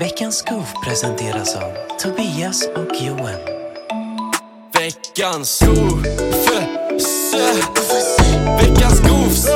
[0.00, 3.40] Veckans Skov presenteras av Tobias och Johan.
[4.72, 6.02] Veckans skov,
[8.60, 9.46] Veckans skovs!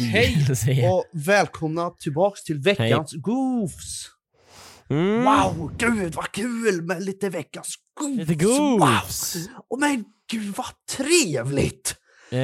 [0.00, 4.08] Hej och välkomna tillbaks till veckans Goofs!
[4.90, 5.24] Mm.
[5.24, 8.16] Wow, gud vad kul med lite veckans Goofs!
[8.18, 9.36] Lite goofs.
[9.36, 9.62] Wow.
[9.70, 11.96] Och men gud vad trevligt!
[12.30, 12.36] Eh,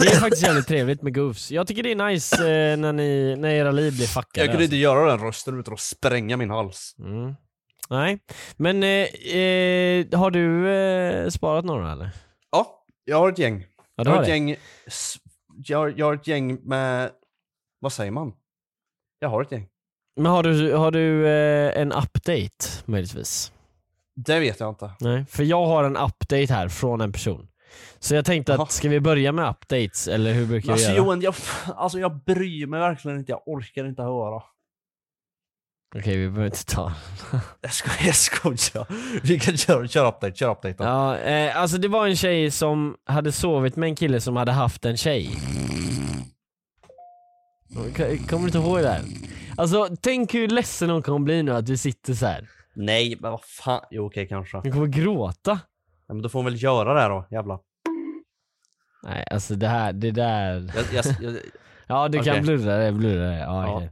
[0.00, 1.50] det är faktiskt jävligt trevligt med goofs.
[1.50, 4.30] Jag tycker det är nice eh, när, ni, när era liv blir fuckade.
[4.34, 4.64] Jag kunde alltså.
[4.64, 6.96] inte göra den rösten utan att spränga min hals.
[6.98, 7.34] Mm.
[7.90, 8.18] Nej,
[8.56, 8.88] men eh,
[9.36, 12.10] eh, har du eh, sparat några eller?
[12.50, 13.66] Ja, jag har ett gäng.
[13.96, 14.56] Ja, jag, har ett gäng
[15.56, 17.10] jag, har, jag har ett gäng med...
[17.80, 18.32] Vad säger man?
[19.18, 19.68] Jag har ett gäng.
[20.16, 23.52] Men har du, har du eh, en update möjligtvis?
[24.14, 24.90] Det vet jag inte.
[25.00, 27.48] Nej, för jag har en update här från en person.
[27.98, 31.04] Så jag tänkte att, ska vi börja med updates eller hur brukar Alltså vi göra?
[31.06, 31.34] Johan, jag,
[31.76, 33.32] alltså jag bryr mig verkligen inte.
[33.32, 34.42] Jag orkar inte höra.
[35.96, 36.92] Okej, vi behöver inte ta
[37.60, 38.86] Jag skojar, jag skojar.
[39.22, 40.84] Vi kan köra, köra update, kör update då.
[40.84, 44.52] Ja, eh, alltså det var en tjej som hade sovit med en kille som hade
[44.52, 45.30] haft en tjej.
[48.28, 49.02] Kommer du inte ihåg det här?
[49.56, 52.48] Alltså tänk hur ledsen hon kommer bli nu att du sitter så här.
[52.74, 53.80] Nej, men vad fan.
[53.90, 54.56] Jo okej kanske.
[54.56, 55.60] Hon kommer gråta.
[56.12, 57.60] Ja, men då får hon väl göra det då, jävla.
[59.02, 60.72] Nej alltså det här, det där.
[60.76, 61.42] Jag, jag, jag,
[61.86, 62.32] Ja du Okej.
[62.32, 63.38] kan blurra det, blurra det.
[63.38, 63.76] Ja, Ja.
[63.76, 63.90] okej.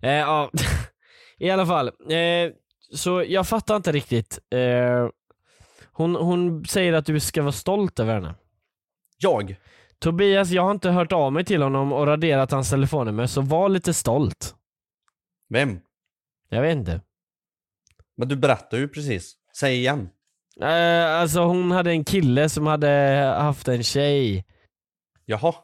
[0.00, 0.50] Eh, ja.
[1.38, 1.88] I alla fall.
[1.88, 2.52] Eh,
[2.94, 4.38] så jag fattar inte riktigt.
[4.50, 5.08] Eh,
[5.92, 8.34] hon, hon säger att du ska vara stolt över henne.
[9.18, 9.56] jag?
[9.98, 13.68] Tobias, jag har inte hört av mig till honom och raderat hans telefonnummer, så var
[13.68, 14.54] lite stolt.
[15.48, 15.80] Vem?
[16.48, 17.00] Jag vet inte.
[18.16, 19.36] Men du berättade ju precis.
[19.56, 20.08] Säg igen.
[20.62, 22.88] Eh, alltså hon hade en kille som hade
[23.38, 24.44] haft en tjej.
[25.24, 25.54] Jaha.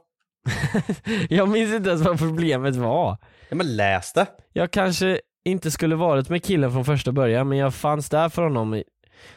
[1.28, 3.16] jag minns inte ens vad problemet var.
[3.48, 4.26] Ja men läs det.
[4.52, 8.42] Jag kanske inte skulle varit med killen från första början, men jag fanns där för
[8.42, 8.84] honom i-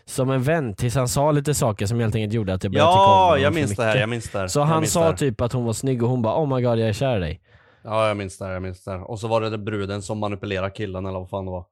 [0.06, 2.92] som en vän tills han sa lite saker som helt enkelt gjorde att jag började
[2.92, 4.00] tycka om Ja, honom jag för minns det här, mycket.
[4.00, 4.48] jag minns det här.
[4.48, 5.14] Så jag han minns sa här.
[5.14, 7.20] typ att hon var snygg och hon bara oh my god jag är kär i
[7.20, 7.42] dig.
[7.84, 8.92] Ja jag minns det, här, jag minns det.
[8.92, 9.10] här.
[9.12, 11.66] Och så var det bruden som manipulerade killen eller vad fan det var.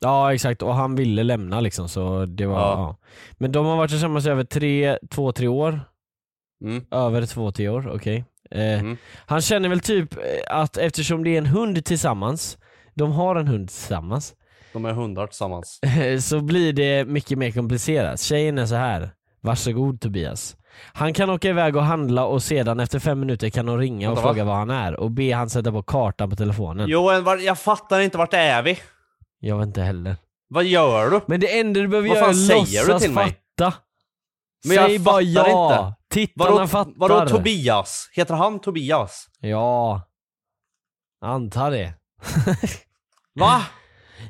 [0.00, 2.72] Ja exakt, och han ville lämna liksom så det var, Ja.
[2.72, 2.96] ja.
[3.38, 5.80] Men de har varit tillsammans över tre, två, tre år.
[6.64, 6.84] Mm.
[6.90, 8.24] Över två, tre år, okej.
[8.50, 8.96] Eh, Mm.
[9.26, 10.20] Han känner väl typ eh,
[10.60, 12.58] att eftersom det är en hund tillsammans,
[12.94, 14.34] de har en hund tillsammans,
[14.72, 15.80] De är hundar tillsammans.
[16.28, 18.20] så blir det mycket mer komplicerat.
[18.20, 19.10] Tjejen är så här.
[19.40, 20.56] varsågod Tobias.
[20.92, 24.16] Han kan åka iväg och handla och sedan efter fem minuter kan hon ringa och
[24.16, 24.34] Vänta, va?
[24.34, 26.90] fråga var han är och be han sätta på kartan på telefonen.
[27.24, 28.78] Var- jag fattar inte vart är vi?
[29.40, 30.16] Jag vet inte heller.
[30.48, 31.20] Vad gör du?
[31.26, 33.40] Men det enda du behöver Vad göra fan är säger du låtsas till mig?
[33.56, 33.74] fatta.
[34.66, 35.86] Men jag Säg bara fattar ja.
[35.88, 35.94] inte.
[36.10, 36.92] Tittarna Vadå, fattar.
[36.96, 38.10] vadå Tobias?
[38.12, 39.26] Heter han Tobias?
[39.40, 40.02] Ja.
[41.24, 41.94] Antar det.
[43.40, 43.62] Va?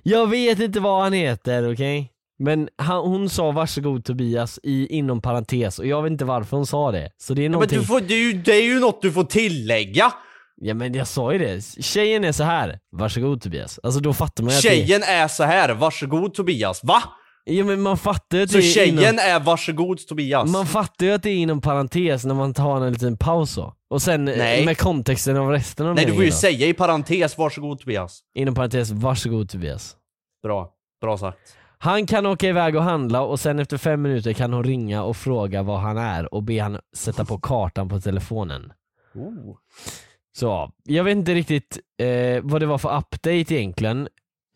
[0.03, 2.13] Jag vet inte vad han heter, okej?
[2.39, 6.67] Men han, hon sa varsågod Tobias i, inom parentes och jag vet inte varför hon
[6.67, 7.11] sa det.
[7.17, 7.79] Så det är Ja, men någonting...
[7.79, 10.13] du får, det, är ju, det är ju något du får tillägga!
[10.61, 12.79] Ja men jag sa ju det, tjejen är så här.
[12.93, 13.81] varsågod Tobias.
[13.83, 14.69] Alltså då fattar man ju att det...
[14.69, 15.75] Tjejen är så här.
[15.75, 16.85] varsågod Tobias.
[16.85, 17.03] Va?
[17.47, 20.51] Jo men man fattar ju att Så det är tjejen inom, är varsågod Tobias.
[20.51, 23.75] Man fattar ju att det är inom parentes när man tar en liten paus så.
[23.91, 24.65] Och sen eh, Nej.
[24.65, 26.37] med kontexten av resten av Nej du får ju då.
[26.37, 28.21] säga i parentes varsågod Tobias.
[28.35, 29.97] Inom parentes, varsågod Tobias.
[30.43, 30.71] Bra,
[31.01, 31.39] bra sagt.
[31.79, 35.17] Han kan åka iväg och handla och sen efter fem minuter kan hon ringa och
[35.17, 38.73] fråga var han är och be han sätta på kartan på telefonen.
[39.15, 39.57] Oh.
[40.39, 44.09] Så, jag vet inte riktigt eh, vad det var för update egentligen.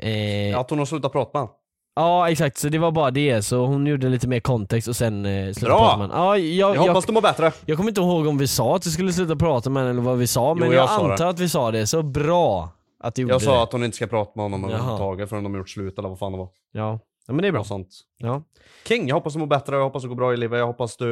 [0.02, 1.48] Eh, Att hon har slutat prata med.
[1.94, 5.26] Ja exakt, så det var bara det, så hon gjorde lite mer kontext och sen
[5.26, 6.10] eh, slutade prata med.
[6.12, 7.52] Ja, jag, Jag hoppas du mår bättre.
[7.66, 10.02] jag kommer inte ihåg om vi sa att vi skulle sluta prata med henne eller
[10.02, 11.12] vad vi sa, men jag jag, sa det.
[11.12, 12.68] antar att vi sa det, så bra
[13.00, 13.62] att du gjorde Jag sa det.
[13.62, 16.18] att hon inte ska prata med honom överhuvudtaget förrän de har gjort slut eller vad
[16.18, 16.48] fan det var.
[16.72, 16.98] Ja.
[17.26, 17.64] ja, men det är bra.
[17.64, 17.88] Sånt.
[18.18, 18.42] Ja.
[18.88, 20.96] King, jag hoppas du mår bättre, jag hoppas det går bra i livet, jag hoppas
[20.96, 21.08] du...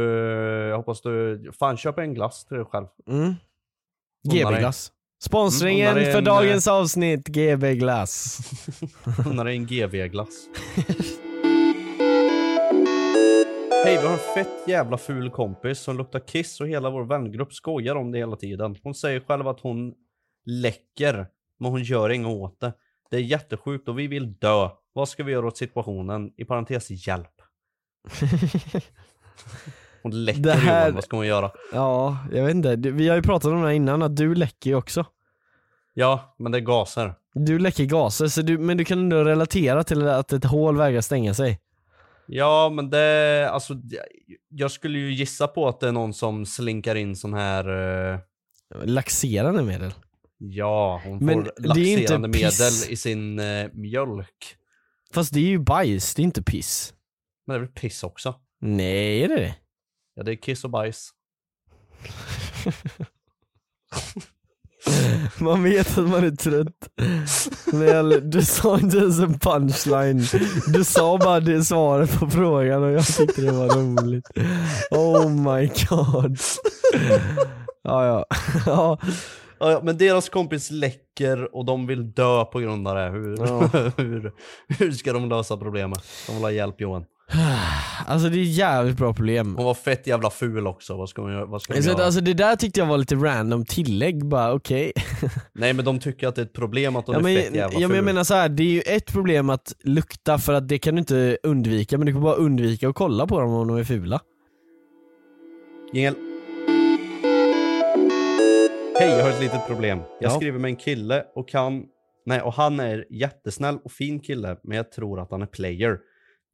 [0.70, 1.42] Jag hoppas du...
[1.58, 2.86] Fan, köp en glass till dig själv.
[3.08, 3.34] Mm.
[4.28, 4.42] Unna dig.
[4.44, 4.92] GB-glass.
[5.22, 8.38] Sponsringen Mm, för en, dagens avsnitt, GB-glass.
[9.26, 10.46] Unna dig en GV-glass.
[13.84, 17.52] Hej, vi har en fett jävla ful kompis som luktar kiss och hela vår vängrupp
[17.52, 18.76] skojar om det hela tiden.
[18.82, 19.94] Hon säger själv att hon
[20.46, 21.26] läcker,
[21.58, 22.72] men hon gör inget åt det.
[23.10, 24.68] Det är jättesjukt och vi vill dö.
[24.92, 26.32] Vad ska vi göra åt situationen?
[26.36, 27.32] I parentes, hjälp.
[30.02, 31.50] Hon läcker Det här- Johan, vad ska hon göra?
[31.72, 32.76] ja, jag vet inte.
[32.76, 35.06] Vi har ju pratat om det här innan, att du läcker ju också.
[35.94, 37.14] Ja, men det är gaser.
[37.34, 41.00] Du läcker gaser, så du, men du kan ändå relatera till att ett hål vägrar
[41.00, 41.60] stänga sig.
[42.26, 43.74] Ja, men det, alltså,
[44.48, 47.68] jag skulle ju gissa på att det är någon som slinkar in sån här
[48.12, 48.18] eh,
[48.84, 49.92] Laxerande medel.
[50.38, 54.56] Ja, hon Men får laxerande medel i sin eh, mjölk.
[55.14, 56.94] Fast det är ju bajs, det är inte piss.
[57.46, 58.34] Men det är väl piss också?
[58.60, 59.54] Nej, är det det?
[60.20, 61.10] Ja, det är kiss och bajs.
[65.38, 66.88] Man vet att man är trött.
[67.72, 70.24] Men jag- Du sa inte ens en punchline.
[70.72, 74.26] Du sa bara det svaret på frågan och jag tyckte det var roligt.
[74.90, 76.38] Oh my god.
[77.82, 78.24] Ja, ja.
[78.66, 78.98] ja.
[79.62, 83.08] Ja, ja, men deras kompis läcker och de vill dö på grund av det.
[83.10, 83.60] Hur, Ja.
[83.96, 84.32] hur,
[84.78, 86.02] hur ska de lösa problemet?
[86.26, 87.04] De vill ha hjälp Johan.
[88.06, 89.54] Alltså det är jävligt bra problem.
[89.56, 91.96] Hon var fett jävla ful också, vad ska, man, göra- vad ska de Så, att,
[91.98, 92.06] göra?
[92.06, 94.92] alltså det där tyckte jag var lite random tillägg bara, okej.
[95.52, 97.44] Nej men de tycker att det är ett problem att hon Ja, är men, fett
[97.54, 97.88] jävla ja, ful.
[97.88, 100.78] men jag menar så här, det är ju ett problem att lukta för att det
[100.78, 103.76] kan du inte undvika, men du kan bara undvika att kolla på dem om de
[103.76, 104.20] är fula.
[105.92, 106.14] Jingel.
[108.98, 109.98] Hej, jag har ett litet problem.
[110.20, 110.36] Jag Ja.
[110.36, 111.82] skriver med en kille och kan...
[112.26, 115.98] Nej, och han är jättesnäll och fin kille, men jag tror att han är player.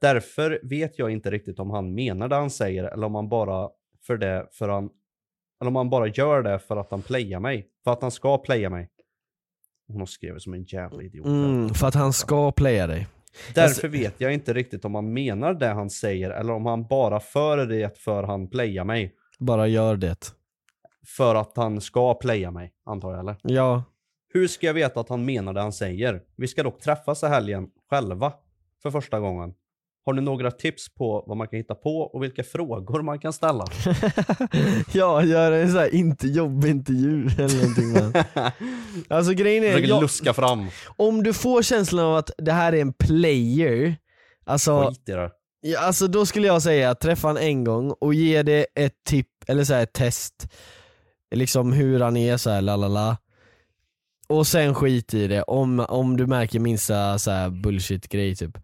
[0.00, 3.69] Därför vet jag inte riktigt om han menar det han säger eller om han bara
[4.06, 4.90] för det för han...
[5.60, 7.69] Eller om han bara gör det för att han playar mig.
[7.84, 8.90] För att han ska playa mig.
[9.88, 11.26] Hon har skrivit som en jävla idiot.
[11.26, 13.06] Mm, för att han ska playa dig.
[13.54, 17.20] Därför vet jag inte riktigt om han menar det han säger eller om han bara
[17.20, 19.14] för det för han playar mig.
[19.38, 20.34] Bara gör det.
[21.16, 23.37] För att han ska playa mig, antar jag eller?
[23.42, 23.84] Ja.
[24.28, 26.22] Hur ska jag veta att han menar det han säger?
[26.37, 28.32] Vi ska dock träffas i helgen själva
[28.82, 29.54] för första gången.
[30.06, 33.32] Har ni några tips på vad man kan hitta på och vilka frågor man kan
[33.32, 33.64] ställa?
[34.93, 38.25] ja, gör en sån här inte jobbintervju eller någonting man.
[39.08, 40.67] Alltså grejen är, jag, luska fram.
[40.97, 43.97] om du får känslan av att det här är en player,
[44.44, 45.12] alltså, Skit i
[45.61, 49.28] ja, alltså då skulle jag säga träffa han en gång och ge det ett tipp,
[49.47, 50.49] eller så här, ett test,
[51.35, 53.16] liksom hur han är så här, lalala.
[54.28, 58.59] Och sen skit i det om, om du märker minsta så bullshit grej typ.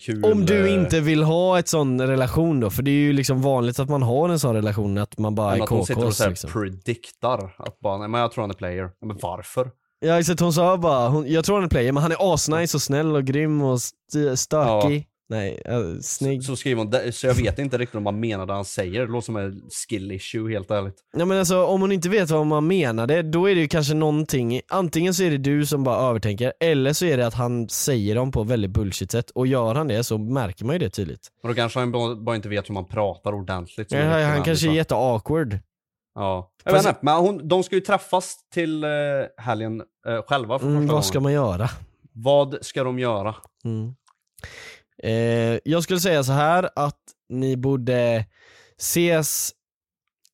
[0.00, 0.24] Kul.
[0.24, 3.42] Om du eh, inte vill ha ett sån relation då, för det är ju liksom
[3.42, 6.04] vanligt att man har en sån relation att man bara men är att hon sitter
[6.06, 6.50] och KKs liksom.
[6.50, 7.54] prediktar.
[7.58, 8.90] Att bara, nej men jag tror han är player.
[9.00, 9.70] Ja, Men varför?
[10.04, 12.76] Ja exakt, hon sa bara, hon, jag tror han är player men han är asnice
[12.76, 15.06] och snäll och grym och st- stökig.
[15.28, 16.44] Nej, äh, snygg.
[16.44, 19.00] Så skriver hon, så jag vet inte riktigt om han menar det han säger.
[19.00, 20.94] Det låter som en skill issue helt ärligt.
[21.16, 23.94] Ja men alltså om hon inte vet vad man menade, då är det ju kanske
[23.94, 27.68] någonting, antingen så är det du som bara övertänker, eller så är det att han
[27.68, 30.90] säger dem på väldigt bullshit sätt, och gör han det så märker man ju det
[30.90, 31.28] tydligt.
[31.42, 31.92] Men då kanske han
[32.24, 33.92] bara inte vet hur man pratar ordentligt.
[33.92, 34.74] Ja, han man, kanske är liksom.
[34.74, 35.58] jätte-awkward.
[36.14, 36.52] Ja.
[36.64, 38.90] Jag vet inte, men hon, de ska ju träffas till eh,
[39.36, 41.22] helgen eh, själva för Mm, vad ska gången.
[41.22, 41.68] man göra?
[42.12, 43.34] Vad ska de göra?
[43.64, 43.94] Mm.
[45.02, 48.26] Eh, jag skulle säga så här att ni borde
[48.78, 49.52] ses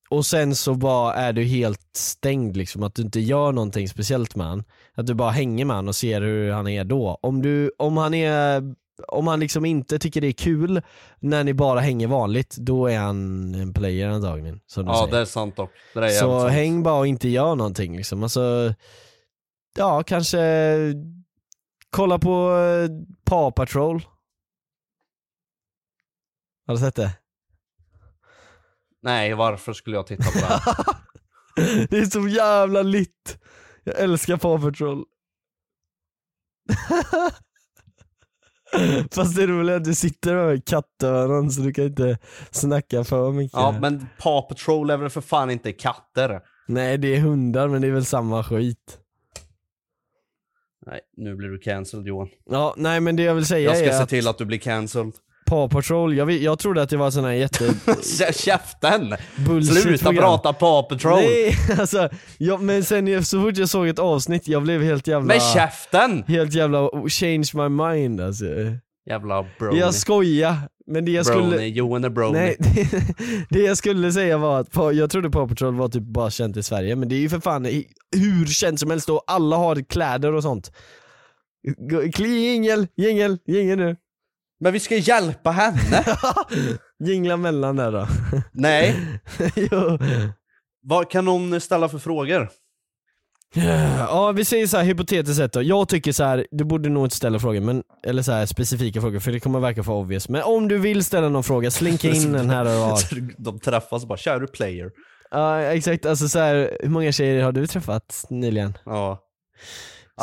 [0.09, 4.35] och sen så bara är du helt stängd liksom, att du inte gör någonting speciellt
[4.35, 4.63] med han.
[4.95, 7.19] Att du bara hänger med han och ser hur han är då.
[7.21, 8.63] Om, du, om han är
[9.07, 10.81] om han liksom inte tycker det är kul
[11.19, 14.59] när ni bara hänger vanligt, då är han en player antagligen.
[14.67, 15.11] Som du Ja, säger.
[15.11, 15.71] det är sant dock.
[15.93, 16.51] Det är Så sant.
[16.53, 18.23] häng bara och inte gör någonting liksom.
[18.23, 18.73] Alltså,
[19.77, 20.39] ja kanske
[21.89, 22.89] kolla på eh,
[23.25, 24.01] Paw Patrol.
[26.69, 27.11] Har du sett det?
[29.01, 30.75] Nej, varför skulle jag titta på det här?
[31.89, 33.39] Det är så jävla litt.
[33.83, 35.05] Jag älskar Paw Patrol.
[39.11, 42.17] Fast det roliga är att du sitter med kattöron så du kan inte
[42.51, 43.57] snacka för mycket.
[43.57, 46.41] Ja, men Paw Patrol är väl för fan inte katter?
[46.67, 48.99] Nej det är hundar men det är väl samma skit.
[50.85, 52.29] Nej, nu blir du cancelled Johan.
[52.45, 54.45] Ja, nej men det jag vill säga Jag ska är se att till att du
[54.45, 55.13] blir cancelled.
[55.49, 57.67] Paw Patrol, jag, vet- jag trodde att det var sån här jätte...
[57.85, 59.15] Kä- Käften!
[59.81, 61.15] Sluta prata Paw Patrol!
[61.19, 65.07] Nej, alltså, ja, men sen jag- så fort jag såg ett avsnitt, jag blev helt
[65.07, 65.27] jävla...
[65.27, 66.23] Men käften!
[66.27, 68.45] Helt jävla change my mind alltså.
[69.09, 69.79] Jävla brony.
[69.79, 70.55] Jag skojar,
[70.87, 71.49] men det jag brony.
[71.51, 71.65] skulle...
[71.67, 72.33] Johan är brony.
[72.39, 72.89] Nej, det,
[73.49, 76.63] det jag skulle säga var att jag trodde Paw Patrol var typ bara känt i
[76.63, 77.65] Sverige, men det är ju för fan
[78.15, 80.71] hur känt som helst och alla har kläder och sånt.
[81.77, 83.95] Gå- Jingel, jingel, jingel nu.
[84.59, 86.05] Men vi ska hjälpa henne!
[87.05, 88.07] Jingla mellan där då.
[88.51, 88.95] Nej.
[89.55, 89.97] jo.
[90.81, 92.49] Vad kan hon ställa för frågor?
[93.97, 97.05] Ja vi säger så här hypotetiskt sett då, jag tycker så här, du borde nog
[97.05, 100.29] inte ställa frågor, men, eller så här specifika frågor för det kommer verka för obvious.
[100.29, 102.99] Men om du vill ställa någon fråga, slinka in den här och var.
[103.37, 104.91] De träffas och bara är du player?'
[105.31, 108.77] Ja exakt, alltså så här, hur många tjejer har du träffat nyligen?
[108.85, 109.19] Ja.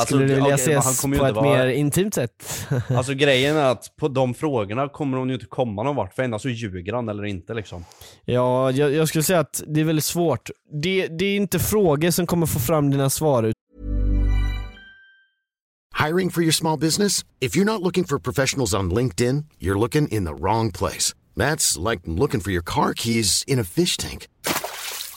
[0.04, 2.66] Skulle du vilja han ses på inte ett vara- mer intimt sätt?
[2.88, 6.22] Alltså grejen är att på de frågorna kommer hon ju inte komma någon vart, för
[6.22, 7.84] ändå så ljuger han eller inte liksom.
[8.24, 10.50] Ja, jag, jag skulle säga att det är väldigt svårt.
[10.82, 13.52] Det, det är inte frågor som kommer få fram dina svar.
[16.06, 17.24] Hiring for your small business?
[17.40, 21.14] If you're not looking for professionals on LinkedIn, you're looking in the wrong place.
[21.36, 24.28] That's like looking for your car keys in a fish tank.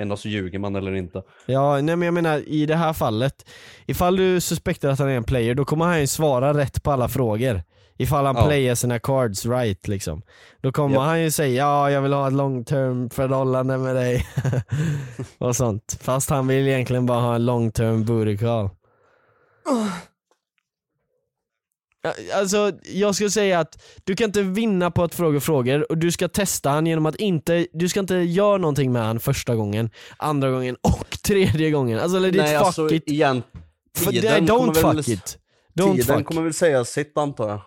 [0.00, 1.22] Ändå så ljuger man eller inte.
[1.46, 3.48] Ja, nej men jag menar i det här fallet,
[3.86, 6.90] ifall du suspektar att han är en player, då kommer han ju svara rätt på
[6.92, 7.62] alla frågor.
[7.96, 8.46] Ifall han Ja.
[8.46, 10.22] playar sina cards right liksom.
[10.60, 11.04] Då kommer Japp.
[11.04, 14.26] han ju säga ja, jag vill ha ett long term förhållande med dig.
[15.38, 15.98] och sånt.
[16.00, 18.68] Fast han vill egentligen bara ha en long term booty call.
[22.34, 26.12] Alltså, jag skulle säga att du kan inte vinna på att fråga frågor och du
[26.12, 29.90] ska testa han genom att inte, du ska inte göra någonting med han första gången,
[30.16, 31.98] andra gången och tredje gången.
[32.00, 33.08] Alltså legit Nej, fuck alltså, it.
[33.10, 33.42] igen,
[33.98, 35.38] För, tiden nej, don't fuck väl- it.
[35.74, 36.26] Don't Tiden fuck.
[36.26, 37.60] kommer väl säga sitt antar jag.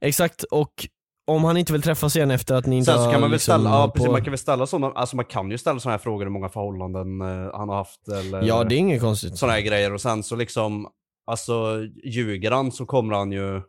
[0.00, 0.86] Exakt, och
[1.26, 3.30] om han inte vill träffas igen efter att ni inte Sen så har kan man
[3.30, 5.58] väl liksom ställa, ja, precis, på- man kan väl ställa sådana, alltså man kan ju
[5.58, 8.76] ställa sådana här frågor hur många förhållanden eh, han har haft eller Ja det är
[8.76, 9.38] inget konstigt.
[9.38, 10.86] sådana här grejer och sen så liksom,
[11.30, 13.62] alltså ljuger han så kommer han ju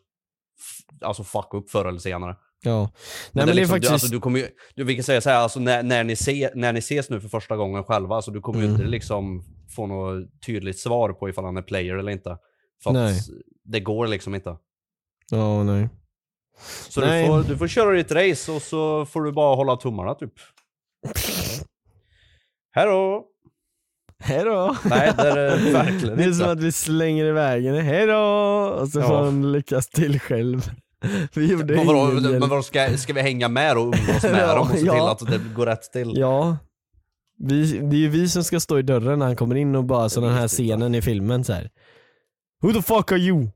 [1.02, 2.36] alltså fucka upp förr eller senare.
[2.64, 2.80] Ja.
[2.82, 2.92] Nej
[3.32, 3.90] men, det det är liksom, faktiskt...
[3.90, 6.16] du, alltså, du kommer ju, du, vi kan säga så här, alltså när, när, ni
[6.16, 8.76] se, när ni ses nu för första gången själva, alltså du kommer ju Mm.
[8.76, 9.44] inte liksom
[9.76, 12.38] få något tydligt svar på ifall han är player eller inte.
[12.84, 13.20] För att Nej.
[13.64, 14.58] det går liksom inte.
[15.30, 15.90] Ja, nej.
[16.90, 17.22] Så Nej.
[17.24, 20.34] du får, du får köra ditt race och så får du bara hålla tummarna typ.
[22.72, 23.26] Hejdå!
[24.22, 24.76] Hejdå!
[24.86, 28.16] Nej, det är det verkligen Det är som att vi slänger iväg henne, hejdå!
[28.82, 29.08] Och så Ja.
[29.08, 30.72] får hon lyckas till själv.
[31.34, 34.42] Vi gjorde Men vadå, ingen men vadå ska, ska vi hänga med och umgås med
[34.42, 35.16] Ja, dem och se ja.
[35.18, 36.14] till att det går rätt till?
[36.16, 36.58] Ja.
[37.40, 39.84] Vi, det är ju vi som ska stå i dörren när han kommer in och
[39.84, 41.70] bara så den här scenen i filmen så här.
[42.64, 43.48] Who the fuck are you?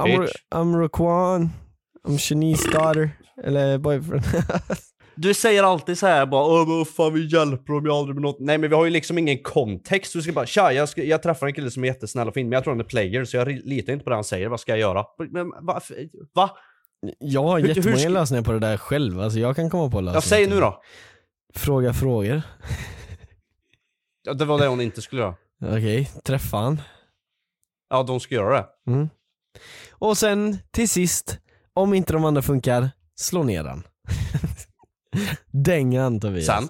[0.00, 0.32] I'm, Bitch.
[0.54, 1.50] I'm Raquan,
[2.08, 3.10] I'm Shanice daughter,
[3.44, 4.24] eller boyfriend.
[5.20, 8.14] Du säger alltid så här bara Åh men fan vi hjälper dem, jag har aldrig
[8.14, 8.36] med något.
[8.40, 10.12] Nej men vi har ju liksom ingen kontext.
[10.12, 12.48] Du ska bara tja, jag, ska, jag träffar en kille som är jättesnäll och fin,
[12.48, 14.60] men jag tror han är player så jag litar inte på det han säger, vad
[14.60, 15.04] ska jag göra?
[15.30, 16.08] Men varför?
[16.34, 16.50] Va?
[17.18, 19.90] Jag har Hur- hur jättemånga ska- lösningar på det där själv, alltså jag kan komma
[19.90, 20.14] på lösningar.
[20.16, 20.82] Jag säger nu då.
[21.54, 22.42] Fråga frågor.
[24.22, 25.34] Ja, det var det hon inte skulle göra.
[25.64, 26.80] Okej, träffa han.
[27.90, 28.66] Ja, de ska göra det.
[28.92, 29.08] Mm.
[29.90, 31.38] Och sen till sist,
[31.74, 33.82] om inte de andra funkar, slå ner han.
[35.64, 36.46] Dängan Tobias.
[36.46, 36.68] Sen?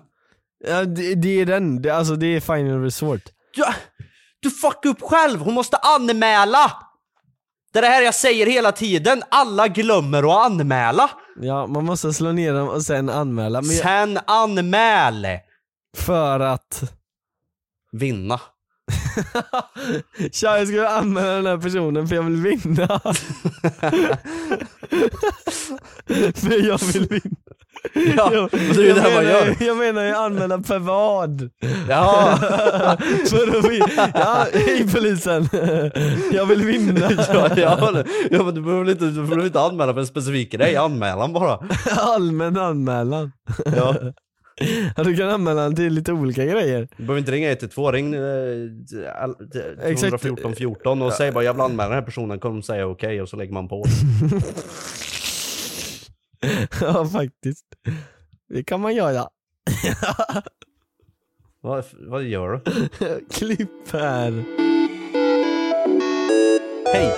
[0.68, 3.22] Ja, det, det är den, det, alltså det är Final Resort.
[3.54, 3.64] Du,
[4.40, 6.72] du fuckar upp själv, hon måste anmäla!
[7.72, 11.10] Det är det här jag säger hela tiden, alla glömmer att anmäla.
[11.40, 13.62] Ja, man måste slå ner dem och sen anmäla.
[13.62, 15.26] Men jag, Sen anmäl!
[15.96, 16.92] för att...
[17.92, 18.40] Vinna.
[20.32, 22.86] Tja, jag ska anmäla den här personen för jag vill vinna.
[26.34, 27.47] för jag vill vinna.
[28.16, 29.56] Ja, jag, det är det jag, man menar, gör.
[29.60, 31.50] jag menar ju anmäla per vad.
[31.88, 32.38] Ja.
[33.30, 34.12] för att.
[34.14, 35.48] Ja, hej polisen.
[36.32, 37.00] jag vill vinna.
[37.32, 40.76] ja, ja, ja, men du behöver inte, du behöver inte anmäla för en specifik grej,
[40.76, 41.58] anmälan bara.
[41.96, 43.32] Allmän anmälan.
[43.76, 43.94] Ja.
[44.96, 46.88] Ja, du kan anmäla den till lite olika grejer.
[46.96, 51.52] Du behöver inte ringa 112, ring eh, all- t- 214 14 och säg bara jag
[51.52, 53.84] vill anmäla den här personen, kommer de säga okej och så lägger man på.
[56.80, 57.66] ja, faktiskt.
[58.48, 59.28] Det kan man göra.
[61.60, 62.60] vad, vad gör du?
[63.30, 64.44] Klipp här.
[66.94, 67.14] Hej!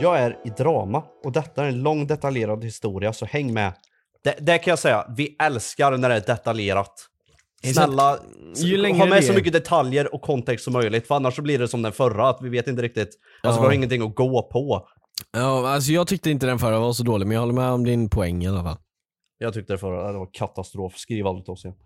[0.00, 3.72] Jag är i drama och detta är en lång detaljerad historia så häng med.
[4.24, 7.06] Det, det kan jag säga, vi älskar när det är detaljerat.
[7.74, 8.18] Snälla,
[8.98, 11.82] ha med så mycket detaljer och kontext som möjligt för annars så blir det som
[11.82, 13.08] den förra, att vi vet inte riktigt,
[13.42, 13.62] alltså Ja.
[13.62, 14.88] vi har ingenting att gå på.
[15.30, 17.84] Ja, alltså jag tyckte inte den förra var så dålig men jag håller med om
[17.84, 18.78] din poäng i alla fall.
[19.38, 21.76] Jag tyckte det förra det var katastrof, skriv aldrig till oss igen.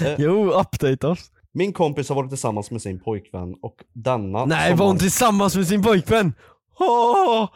[0.06, 1.30] Eh, Jo, update oss.
[1.52, 5.66] Min kompis har varit tillsammans med sin pojkvän och denna Nej, var hon tillsammans med
[5.66, 6.34] sin pojkvän?
[6.80, 7.48] Åh!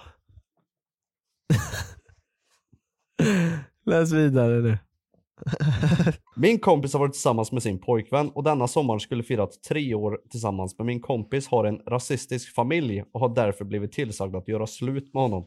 [3.87, 4.79] Läs vidare nu.
[6.35, 10.21] Min kompis har varit tillsammans med sin pojkvän och denna sommar skulle firat tre år
[10.31, 14.67] tillsammans men min kompis har en rasistisk familj och har därför blivit tillsagd att göra
[14.67, 15.47] slut med honom.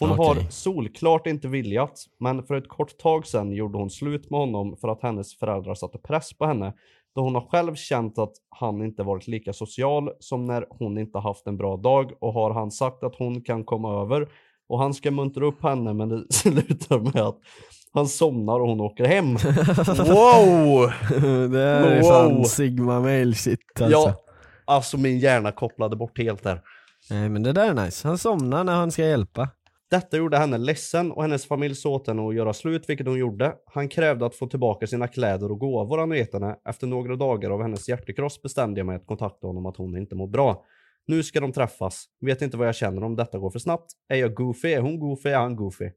[0.00, 0.26] Hon Okej.
[0.26, 4.76] har solklart inte viljat, men för ett kort tag sedan gjorde hon slut med honom
[4.76, 6.72] för att hennes föräldrar satte press på henne
[7.14, 11.18] då hon har själv känt att han inte varit lika social som när hon inte
[11.18, 14.28] haft en bra dag och har han sagt att hon kan komma över
[14.68, 17.38] och han ska muntra upp henne men det slutar med att
[17.98, 19.34] han somnar och hon åker hem.
[20.14, 20.92] Wow!
[21.50, 22.08] det här är Wow.
[22.10, 23.90] fan sigma mail shit alltså.
[23.98, 24.14] Ja,
[24.64, 26.60] alltså min hjärna kopplade bort helt där.
[27.10, 29.48] Nej men det där är nice, han somnar när han ska hjälpa.
[29.90, 33.18] Detta gjorde henne ledsen och hennes familj sa åt henne att göra slut, vilket hon
[33.18, 33.54] gjorde.
[33.74, 36.56] Han krävde att få tillbaka sina kläder och gåvor han gett henne.
[36.68, 40.14] Efter några dagar av hennes hjärtekross bestämde jag mig att kontakta honom att hon inte
[40.14, 40.64] mår bra.
[41.06, 42.04] Nu ska de träffas.
[42.20, 43.92] Vet inte vad jag känner om detta går för snabbt.
[44.08, 44.68] Är jag goofy?
[44.72, 45.28] Är hon goofy?
[45.28, 45.90] Är han goofy?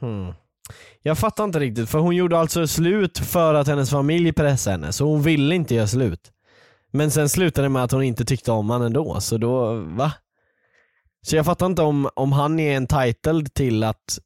[0.00, 0.32] Hmm.
[1.02, 4.92] Jag fattar inte riktigt, för hon gjorde alltså slut för att hennes familj pressade henne,
[4.92, 6.32] så hon ville inte göra slut.
[6.90, 10.12] Men sen slutade det med att hon inte tyckte om honom ändå, så då, va?
[11.22, 14.18] Så jag fattar inte om, om han är entitled till att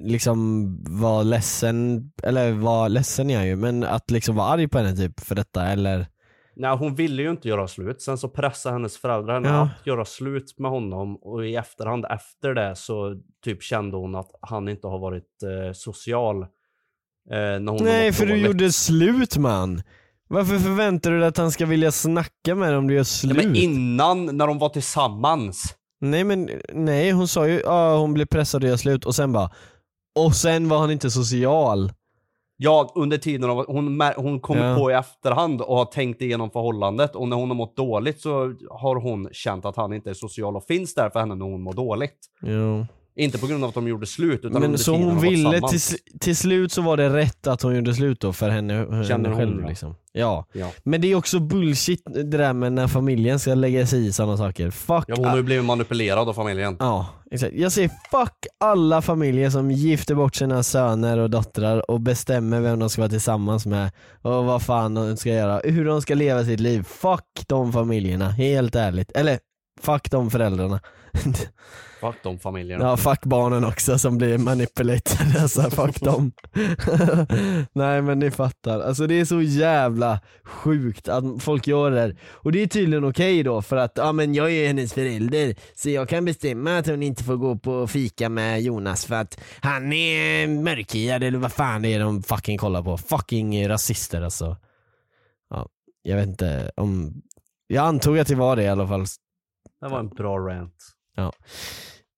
[0.00, 4.78] liksom vara ledsen, eller vara ledsen är jag ju, men att liksom vara arg på
[4.78, 6.06] henne typ för detta eller?
[6.60, 8.02] Nej, hon ville ju inte göra slut.
[8.02, 9.62] Sen så pressade hennes föräldrar henne Ja.
[9.80, 14.30] att göra slut med honom och i efterhand efter det så typ kände hon att
[14.40, 16.42] han inte har varit eh, social.
[16.42, 16.46] Eh,
[17.30, 19.82] när hon Nej för du gjorde slut man.
[20.28, 23.04] Varför förväntar du dig att han ska vilja snacka med dig om du gör Ja,
[23.04, 23.36] slut?
[23.36, 25.74] men innan, när de var tillsammans.
[26.00, 29.32] Nej men nej hon sa ju ja hon blev pressad att göra slut och sen
[29.32, 29.50] bara
[30.18, 31.92] och sen var han inte social.
[32.60, 34.76] Ja, under tiden av, hon, hon kommer Ja.
[34.78, 38.54] på i efterhand och har tänkt igenom förhållandet och när hon har mått dåligt så
[38.70, 41.62] har hon känt att han inte är social och finns där för henne när hon
[41.62, 42.18] mår dåligt.
[42.42, 42.86] Jo.
[43.18, 45.80] Inte på grund av att de gjorde slut utan Men så hon ville till,
[46.20, 49.28] till slut så var det rätt att hon gjorde slut då för henne, henne Känner
[49.28, 49.68] hon, själv ja.
[49.68, 49.94] liksom.
[50.12, 50.46] Ja.
[50.52, 50.70] Ja.
[50.82, 54.36] Men det är också bullshit det där med när familjen ska lägga sig i sådana
[54.36, 54.70] saker.
[54.70, 56.76] Fuck Ja, hon har ju blivit manipulerad av familjen.
[56.78, 57.52] Ja, exakt.
[57.54, 62.78] Jag säger fuck alla familjer som gifter bort sina söner och döttrar och bestämmer vem
[62.78, 63.90] de ska vara tillsammans med
[64.22, 66.82] och vad fan de ska göra, hur de ska leva sitt liv.
[66.82, 69.12] Fuck de familjerna, helt ärligt.
[69.12, 69.38] Eller
[69.80, 70.80] fuck de föräldrarna.
[72.00, 72.84] Fuck de familjerna.
[72.84, 76.32] Ja, fuck barnen också som blir manipulated, alltså fuck dem.
[77.72, 82.16] Nej men ni fattar, alltså det är så jävla sjukt att folk gör det här.
[82.32, 85.90] Och det är tydligen okej då för att, ja men jag är hennes förälder så
[85.90, 89.92] jag kan bestämma att hon inte får gå på fika med Jonas för att han
[89.92, 92.98] är mörkhyad eller vad fan det är de fucking kollar på.
[92.98, 94.56] Fucking rasister alltså.
[95.50, 95.68] Ja,
[96.02, 97.22] jag vet inte om,
[97.66, 99.04] jag antog att det var det i alla fall.
[99.80, 100.94] Det var en bra rant.
[101.18, 101.32] Ja.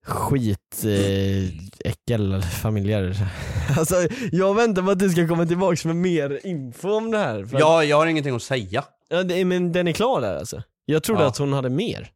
[0.06, 3.16] Skit, eh, äckel familjer.
[3.78, 3.94] Alltså
[4.32, 7.44] jag väntar på att du ska komma tillbaks med mer info om det här.
[7.44, 8.84] För att- Ja, jag har ingenting att säga.
[9.08, 10.62] ja det, men den är klar där alltså.
[10.84, 11.28] Jag trodde Ja.
[11.28, 12.08] att hon hade mer.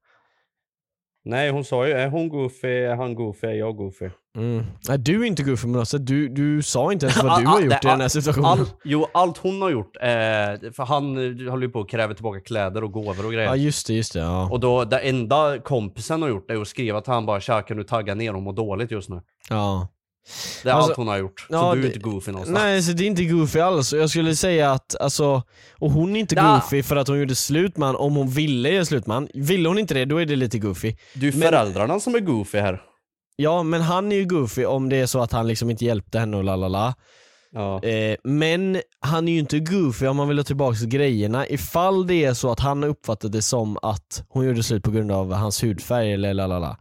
[1.26, 4.10] Nej, hon sa ju, är hon goofy, är han goofy, är jag goofy?
[4.36, 4.64] Mm.
[4.88, 7.60] Nej, du är inte goofy men alltså, du, du sa inte ens vad du har
[7.60, 8.50] gjort i den här situationen.
[8.50, 10.08] All, jo, allt hon har gjort, eh,
[10.72, 13.48] för han eh, håller ju på att kräva tillbaka kläder och gåvor och grejer.
[13.48, 14.18] Ja just det, just det.
[14.18, 14.50] Ja.
[14.50, 17.76] Och då, det enda kompisen har gjort är att skriva till han bara “Tja, kan
[17.76, 19.88] du tagga ner och mår dåligt just nu?” ja.
[20.62, 21.40] Det är Alltså, allt hon har gjort.
[21.40, 22.58] Så ja, du är det- inte goofy någonstans.
[22.58, 23.92] Nej, så det är inte goofy alls.
[23.92, 25.42] Jag skulle säga att, alltså,
[25.78, 26.54] och hon är inte Ja.
[26.54, 29.28] goofy för att hon gjorde slut med om hon ville göra slut med.
[29.34, 30.96] Ville hon inte det, då är det lite goofy.
[31.14, 32.82] Det är Men- föräldrarna som är goofy här.
[33.36, 36.18] Ja, men han är ju goofy om det är så att han liksom inte hjälpte
[36.18, 36.94] henne och lalala.
[37.52, 37.82] Ja.
[37.82, 42.24] Eh, men han är ju inte goofy om man vill ha tillbaka grejerna ifall det
[42.24, 45.32] är så att han har uppfattat det som att hon gjorde slut på grund av
[45.32, 46.76] hans hudfärg eller lalala.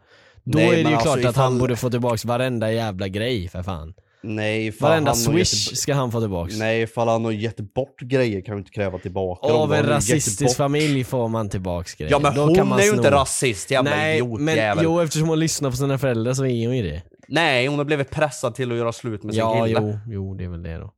[0.45, 3.07] Då Nej, är det ju alltså klart att han ifall- borde få tillbaka varenda jävla
[3.07, 3.93] grej för fan.
[4.25, 6.55] Nej, fan, Varenda swish gett- ska han få tillbaks.
[6.57, 9.47] Nej, ifall han har gett bort grejer kan vi inte kräva tillbaka.
[9.53, 12.11] Av en rasistisk familj får man tillbaks grejer.
[12.11, 14.83] Ja men Då hon kan man är ju inte rasist, jävla Nej, men idiotjävel.
[14.83, 17.01] jo eftersom hon lyssnar på sina föräldrar så är hon ju det.
[17.27, 19.79] Nej, hon har blivit pressad till att göra slut med sin Ja, kille.
[19.81, 20.93] jo, jo, det är väl det då.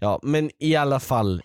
[0.00, 1.42] Ja, men i alla fall,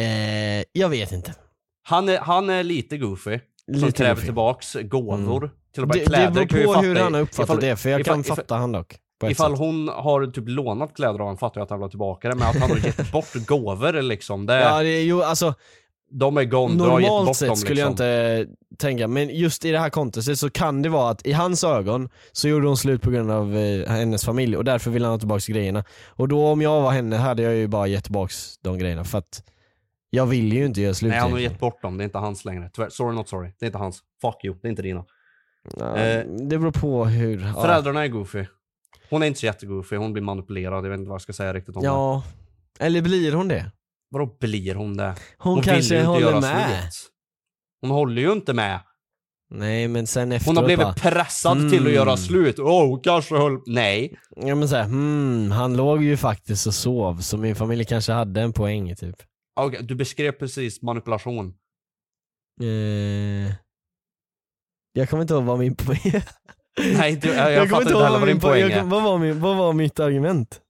[0.00, 1.34] eh, jag vet inte.
[1.82, 3.38] Han är, han är lite goofy.
[3.72, 5.36] Som Lite kräver tillbaks gåvor.
[5.44, 5.50] Mm.
[5.74, 7.46] Till och med Det, kläder det beror kan jag ju på hur han har uppfattat
[7.48, 8.96] ifall- det, för jag ifall- kan ifall- fatta han dock.
[9.28, 9.58] Ifall sätt.
[9.58, 12.34] hon har typ lånat kläder av honom fattar jag att han vill ha tillbaka det,
[12.34, 15.54] men att han har gett bort gåvor liksom, det, Ja, det är ju alltså,
[16.10, 18.06] de är gone, du har gett normalt bort sett dem skulle liksom.
[18.06, 21.32] jag inte tänka, men just i det här kontextet så kan det vara att i
[21.32, 25.04] hans ögon så gjorde hon slut på grund av eh, hennes familj och därför vill
[25.04, 25.84] han ha tillbaka grejerna.
[26.08, 29.18] Och då om jag var henne hade jag ju bara gett tillbaks de grejerna för
[29.18, 29.42] att
[30.14, 32.18] jag vill ju inte göra slut Nej, han har gett bort dem, det är inte
[32.18, 32.70] hans längre.
[32.72, 33.52] Tyvärr, sorry not sorry.
[33.58, 34.02] Det är inte hans.
[34.22, 35.04] Fuck you, det är inte dina.
[35.78, 37.40] Ja, Eh, det beror på hur...
[37.40, 37.62] Ja.
[37.62, 38.44] Föräldrarna är goofy.
[39.10, 41.54] Hon är inte så jättegoofy, hon blir manipulerad, jag vet inte vad jag ska säga
[41.54, 41.88] riktigt om det.
[41.88, 42.24] Ja,
[42.78, 43.70] eller blir hon det?
[44.10, 45.14] Vadå blir hon det?
[45.38, 46.82] Hon, vill kanske ju inte håller med.
[46.92, 47.10] slut.
[47.80, 48.80] Hon håller ju inte med.
[49.50, 51.70] Nej men sen efteråt Hon har blivit bara, pressad mm.
[51.70, 52.58] till att göra slut.
[52.58, 53.58] Åh, hon kanske höll...
[53.66, 54.18] Nej.
[54.36, 58.40] Ja men såhär, hmm, han låg ju faktiskt och sov så min familj kanske hade
[58.40, 59.16] en poäng typ.
[59.60, 61.54] Okej, du beskrev precis manipulation.
[62.60, 63.54] Eh,
[64.92, 65.98] jag kommer inte ihåg vad min poäng
[66.78, 68.82] Nej, du, jag, jag, fattar inte heller vad din poäng är.
[68.82, 70.61] vad, var min, vad var mitt argument?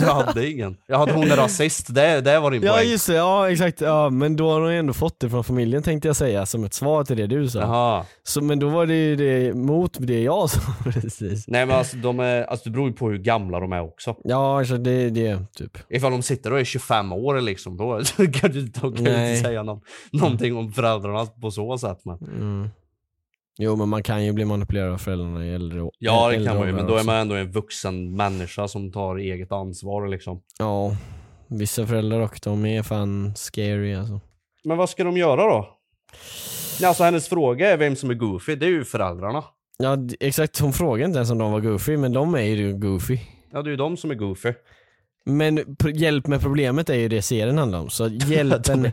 [0.00, 0.76] Jag hade ingen.
[0.86, 2.88] Jag hade hon är rasist, det, det var din Ja poäng.
[2.88, 6.08] just det, ja exakt, ja, men då har hon ändå fått det från familjen tänkte
[6.08, 7.58] jag säga som ett svar till det du sa.
[7.60, 8.04] Jaha.
[8.22, 11.48] Så, men då var det ju det mot det jag sa precis.
[11.48, 14.16] Nej men alltså, de är, alltså det beror ju på hur gamla de är också.
[14.24, 15.78] Ja alltså det, det typ.
[15.88, 18.00] Ifall de sitter och är 25 år liksom, då
[18.32, 19.30] kan du, då kan du Nej.
[19.36, 19.80] inte säga någon,
[20.12, 21.98] någonting om föräldrarna på så sätt.
[22.04, 22.18] Men.
[22.18, 22.68] Mm.
[23.62, 26.48] Jo men man kan ju bli manipulerad av föräldrarna i äldre å- Ja det äldre
[26.48, 30.08] kan man ju, men då är man ändå en vuxen människa som tar eget ansvar
[30.08, 30.40] liksom.
[30.58, 30.96] Ja,
[31.48, 34.20] vissa föräldrar och de är fan scary alltså.
[34.64, 35.68] Men vad ska de göra då?
[36.84, 39.44] Alltså hennes fråga är vem som är goofy, det är ju föräldrarna.
[39.78, 43.18] Ja exakt, hon frågade inte ens om de var goofy, men de är ju goofy.
[43.52, 44.52] Ja det är ju de som är goofy.
[45.24, 48.92] Men hjälp med problemet är ju det serien handlar om, så hjälpen...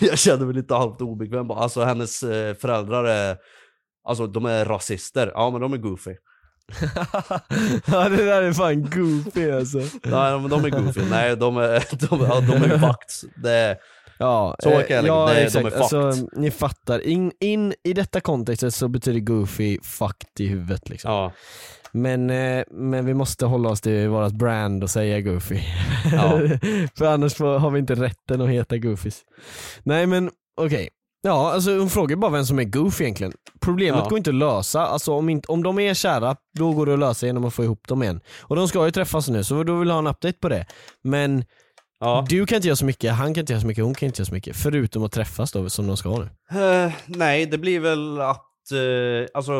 [0.00, 1.58] Jag känner mig lite halvt obekväm bara.
[1.58, 3.36] Alltså hennes eh, föräldrar är,
[4.04, 5.32] alltså de är rasister.
[5.34, 6.14] Ja men de är goofy.
[7.86, 9.78] ja det där är fan goofy alltså.
[10.02, 11.00] Nej men de är goofy.
[11.10, 13.30] Nej de är, de, ja, de är fucked.
[13.42, 13.76] Det är,
[14.22, 15.76] Ja, Så eh, kan jag lägga- ja det- de är exakt.
[15.76, 16.28] Alltså, fucked.
[16.40, 21.10] ni fattar, in, in i detta kontextet så betyder goofy fucked i huvudet liksom.
[21.12, 21.32] ja.
[21.92, 25.58] Men, eh, men vi måste hålla oss till vårt brand och säga goofy.
[26.12, 26.40] Ja.
[26.98, 29.20] För annars har vi inte rätten att heta goofies.
[29.82, 30.88] Nej men okej.
[31.22, 33.32] Ja, alltså hon frågar bara vem som är goofy egentligen.
[33.60, 34.08] Problemet Ja.
[34.08, 36.98] går inte att lösa, alltså om, inte, om de är kära, då går det att
[36.98, 38.20] lösa genom att få ihop dem igen.
[38.42, 40.66] Och de ska ju träffas nu, så då vill jag ha en update på det.
[41.04, 41.44] Men
[42.02, 42.24] Ja.
[42.28, 44.20] du kan inte göra så mycket, han kan inte göra så mycket, hon kan inte
[44.20, 44.56] göra så mycket.
[44.56, 46.60] Förutom att träffas då, som de ska nu.
[46.60, 49.52] Eh, nej, det blir väl att, eh, alltså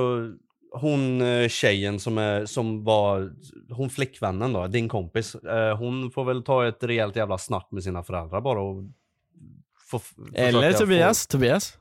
[0.81, 3.31] hon eh, tjejen som, är, som var,
[3.73, 5.37] hon flickvännen då, din kompis,
[5.79, 8.83] hon får väl ta ett rejält jävla snack med sina föräldrar bara och
[9.91, 10.01] få,
[10.35, 11.71] Eller Tobias, Tobias.
[11.73, 11.79] Få,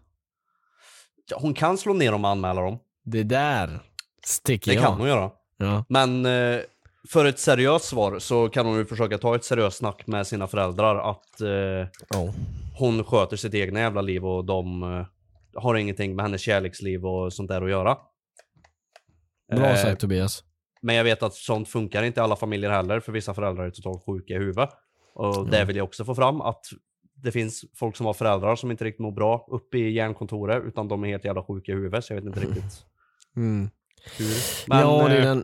[1.29, 2.79] ja, hon kan slå ner dem och anmäla dem.
[3.05, 3.79] Det där
[4.25, 4.83] sticker Det jag.
[4.83, 5.31] kan hon göra.
[5.57, 5.85] Ja.
[5.89, 6.59] Men eh,
[7.09, 10.47] för ett seriöst svar så kan hon ju försöka ta ett seriöst snack med sina
[10.47, 11.49] föräldrar att eh,
[12.09, 12.33] Ja.
[12.77, 15.05] hon sköter sitt egna jävla liv och de eh,
[15.61, 17.97] har ingenting med hennes kärleksliv och sånt där att göra.
[19.55, 20.43] Bra Eh, sagt Tobias.
[20.81, 23.71] Men jag vet att sånt funkar inte i alla familjer heller, för vissa föräldrar är
[23.71, 24.69] totalt sjuka i huvudet.
[25.13, 26.65] Och det vill jag också få fram, att
[27.23, 30.87] det finns folk som har föräldrar som inte riktigt mår bra uppe i hjärnkontoret, utan
[30.87, 32.85] de är helt jävla sjuka i huvudet, så jag vet inte riktigt
[33.35, 33.69] Mm.
[34.17, 34.35] hur.
[34.69, 35.43] Men ja, det är eh, den...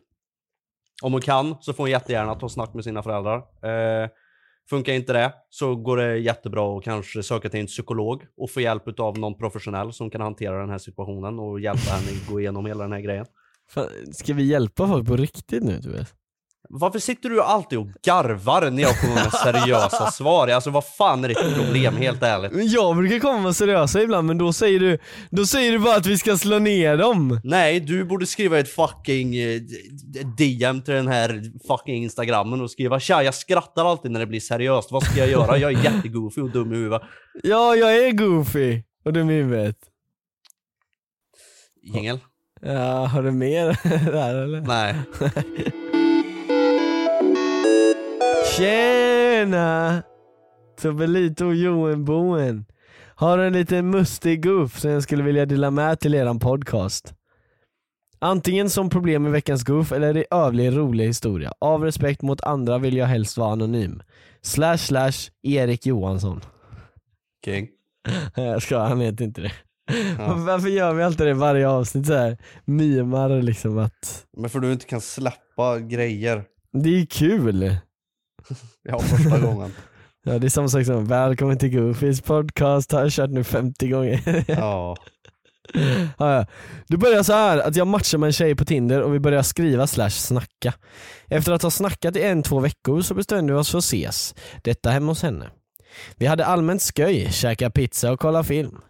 [1.04, 3.38] om hon kan så får hon jättegärna ta snack med sina föräldrar.
[3.38, 4.10] Eh,
[4.70, 8.62] Funkar inte det så går det jättebra att kanske söka till en psykolog och få
[8.62, 12.66] hjälp av någon professionell som kan hantera den här situationen och hjälpa henne gå igenom
[12.66, 13.26] hela den här grejen.
[13.70, 16.14] Fan, ska vi hjälpa folk på riktigt nu Tobias?
[16.69, 20.47] Varför sitter du alltid och garvar när jag kommer med seriösa svar?
[20.47, 22.71] Alltså vad fan är ditt problem helt ärligt?
[22.71, 24.97] Jag brukar komma med seriösa ibland men då säger du,
[25.30, 27.39] då säger du bara att vi ska slå ner dem.
[27.43, 29.62] Nej, du borde skriva ett fucking eh,
[30.38, 34.39] DM till den här fucking instagrammen och skriva Tja, jag skrattar alltid när det blir
[34.39, 35.58] seriöst, vad ska jag göra?
[35.58, 37.01] Jag är jättegoofy och dum i huvudet.
[37.43, 39.78] Ja, jag är goofy och dum i huvudet.
[41.84, 42.19] Jingel?
[42.62, 43.80] Ja, har du mer
[44.12, 44.62] där eller?
[44.62, 44.95] Nej.
[48.58, 50.04] Tjena!
[50.82, 52.65] Tobelito och Johan Boen.
[53.15, 57.13] Har en liten mustig goof som jag skulle vilja dela med till eran podcast.
[58.20, 61.54] Antingen som problem med veckans goof eller i övrig rolig historia.
[61.60, 64.02] Av respekt mot andra vill jag helst vara anonym.
[64.41, 66.41] Slash slash Erik Johansson.
[67.46, 67.68] King.
[68.36, 69.52] Jag ska, han heter inte det.
[70.18, 70.34] Ja.
[70.38, 72.38] Varför gör vi alltid det i varje avsnitt så här?
[72.65, 76.44] Mimar liksom att Men för du inte kan släppa grejer.
[76.74, 77.78] det är kul.
[78.84, 79.73] Ja, första gången.
[80.27, 83.88] Ja det är samma sak som välkommen till Goofys podcast, har jag kört nu 50
[83.88, 84.45] gånger.
[84.47, 84.97] Ja.
[86.17, 86.45] ja, ja.
[86.88, 89.41] Det börjar så här att jag matchar med en tjej på Tinder och vi börjar
[89.41, 90.73] skriva slash snacka.
[91.27, 94.36] Efter att ha snackat i en, två veckor så bestämde vi oss för att ses.
[94.63, 95.49] Detta hemma hos henne.
[96.15, 98.81] Vi hade allmänt sköj, käka pizza och kolla film.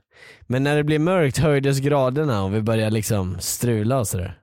[0.41, 4.39] Men när det blev mörkt höjdes graderna och vi började liksom strula och sådär.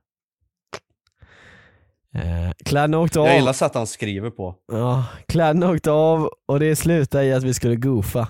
[2.15, 3.27] Eh, kläderna åkte av.
[3.27, 4.55] Jag gillar sättet han skriver på.
[4.73, 8.29] Ja, kläderna åkte av och det slutade i att vi skulle goofa.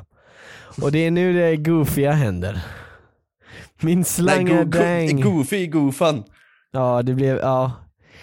[0.82, 2.64] Och det är nu det goofiga händer.
[3.80, 6.22] Min Nej, slanga go- goofy i goofen.
[6.70, 7.72] Ja, det blev, ja.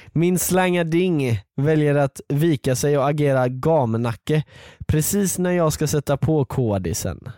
[0.07, 4.43] Min slanga ding väljer att vika sig och agera gamnacke
[4.87, 7.29] precis när jag ska sätta på kodisen.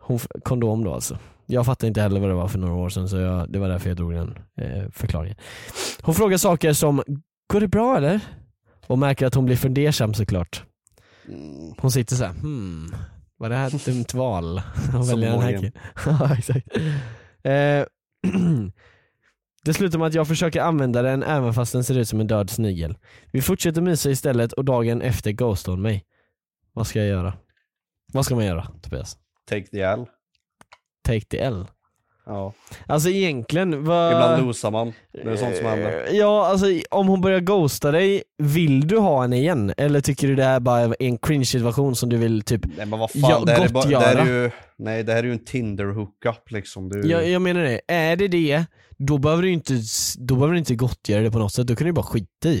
[0.00, 1.18] Hon, kondom då alltså.
[1.50, 3.68] Jag fattar inte heller vad det var för några år sedan så jag, det var
[3.68, 5.36] därför jag drog den eh, förklaringen.
[6.02, 7.02] Hon frågar saker som,
[7.52, 8.20] går det bra eller?
[8.86, 10.64] Och märker att hon blir fundersam såklart.
[11.78, 12.94] Hon sitter så här, hmm,
[13.36, 14.54] var det här ett dumt val?
[14.92, 15.52] Den här Morgan.
[15.52, 15.72] killen.
[16.06, 16.76] ja, exakt.
[17.42, 17.52] Eh,
[19.64, 22.26] det slutar med att jag försöker använda den även fast den ser ut som en
[22.26, 22.96] död snigel.
[23.32, 26.04] Vi fortsätter mysa istället och dagen efter ghostar hon mig.
[26.72, 27.34] Vad ska jag göra?
[28.12, 29.16] Vad ska man göra Tobias?
[29.48, 30.06] Take the L.
[31.06, 31.66] Take the L.
[32.26, 32.52] Ja.
[32.86, 34.12] Alltså egentligen, vad...
[34.12, 34.92] Ibland losar man.
[35.12, 36.06] Det är sånt som händer.
[36.08, 39.72] Eh, Ja, alltså om hon börjar ghosta dig, vill du ha henne igen?
[39.76, 42.98] Eller tycker du det är bara en cringe situation som du vill typ Nej men
[42.98, 45.24] vad fan, ja, det, här är bara, det här är ju, nej det här är
[45.26, 46.88] ju en Tinder hookup liksom.
[46.88, 48.64] Du, Jag, jag menar det, är det det,
[48.98, 49.74] då behöver du inte,
[50.18, 52.60] då behöver du inte gottgöra det på något sätt, då kan du bara skita i.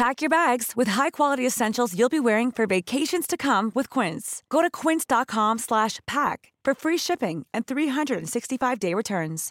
[0.00, 4.42] Pack your bags with high-quality essentials you'll be wearing for vacations to come with Quince.
[4.48, 9.50] Go to quince.com slash pack for free shipping and 365-day returns.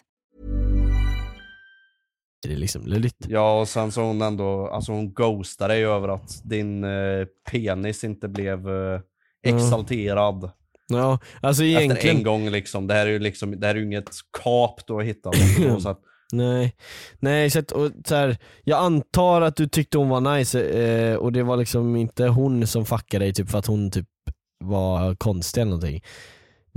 [2.42, 3.16] Det är liksom löjligt.
[3.28, 8.04] Ja och sen så hon ändå, alltså hon ghostar dig över att din eh, penis
[8.04, 9.00] inte blev eh,
[9.42, 10.50] exalterad.
[10.88, 12.16] Ja, alltså Efter egentligen...
[12.16, 12.86] en gång liksom.
[12.86, 14.10] Det här är ju liksom, det här är ju inget
[14.42, 15.34] kap du har hittat.
[15.82, 16.00] så att,
[16.32, 16.74] Nej,
[17.18, 21.16] nej så, att, och, så här, jag antar att du tyckte hon var nice eh,
[21.16, 24.06] och det var liksom inte hon som fuckade dig typ för att hon typ
[24.64, 26.02] var konstig eller någonting.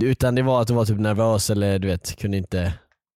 [0.02, 2.72] Utan det var att du var typ nervös eller du vet, kunde inte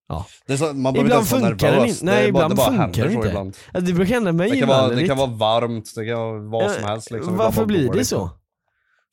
[0.09, 0.27] Ja.
[0.47, 2.03] Det så, man behöver ibland inte ens vara funkar den nervös.
[2.03, 2.05] inte.
[2.13, 3.29] Nej, det bara, ibland det bara funkar den så inte.
[3.29, 3.57] ibland.
[3.73, 6.39] Alltså, det brukar hända mig Det kan, vara, det kan vara varmt, det kan vara
[6.41, 7.11] vad som Ja, helst.
[7.11, 7.37] Liksom.
[7.37, 8.31] Varför blir det så?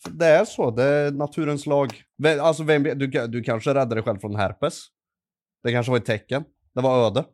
[0.04, 1.94] För Det är så, det är naturens lag.
[2.42, 4.82] Alltså, vem, du, du kanske räddade dig själv från herpes.
[5.64, 6.44] Det kanske var ett tecken.
[6.76, 7.26] Det var öde.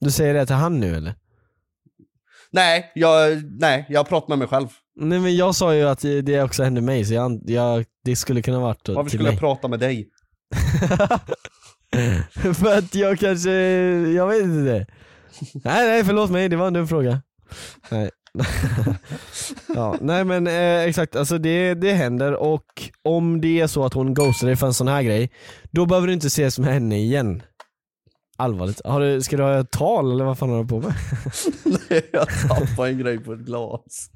[0.00, 1.14] Du säger det till han nu eller?
[2.50, 4.68] Nej, jag, nej, jag pratar med mig själv.
[4.96, 8.42] Nej men jag sa ju att det också hände mig så jag, jag, det skulle
[8.42, 9.32] kunna varit Varför till skulle mig.
[9.32, 10.08] jag prata med dig?
[12.54, 13.50] För att jag kanske,
[14.14, 14.86] jag vet inte.
[15.54, 17.22] Nej nej förlåt mig, det var en dum fråga.
[17.90, 18.10] Nej.
[19.74, 23.94] ja, nej men eh, exakt, alltså det, det händer och om det är så att
[23.94, 25.30] hon ghostar dig för en sån här grej,
[25.70, 27.42] då behöver du inte ses med henne igen.
[28.38, 28.80] Allvarligt.
[28.84, 30.94] Har du, ska du ha ett tal eller vad fan har du på med?
[31.90, 34.10] Nej, jag tappade en grej på ett glas.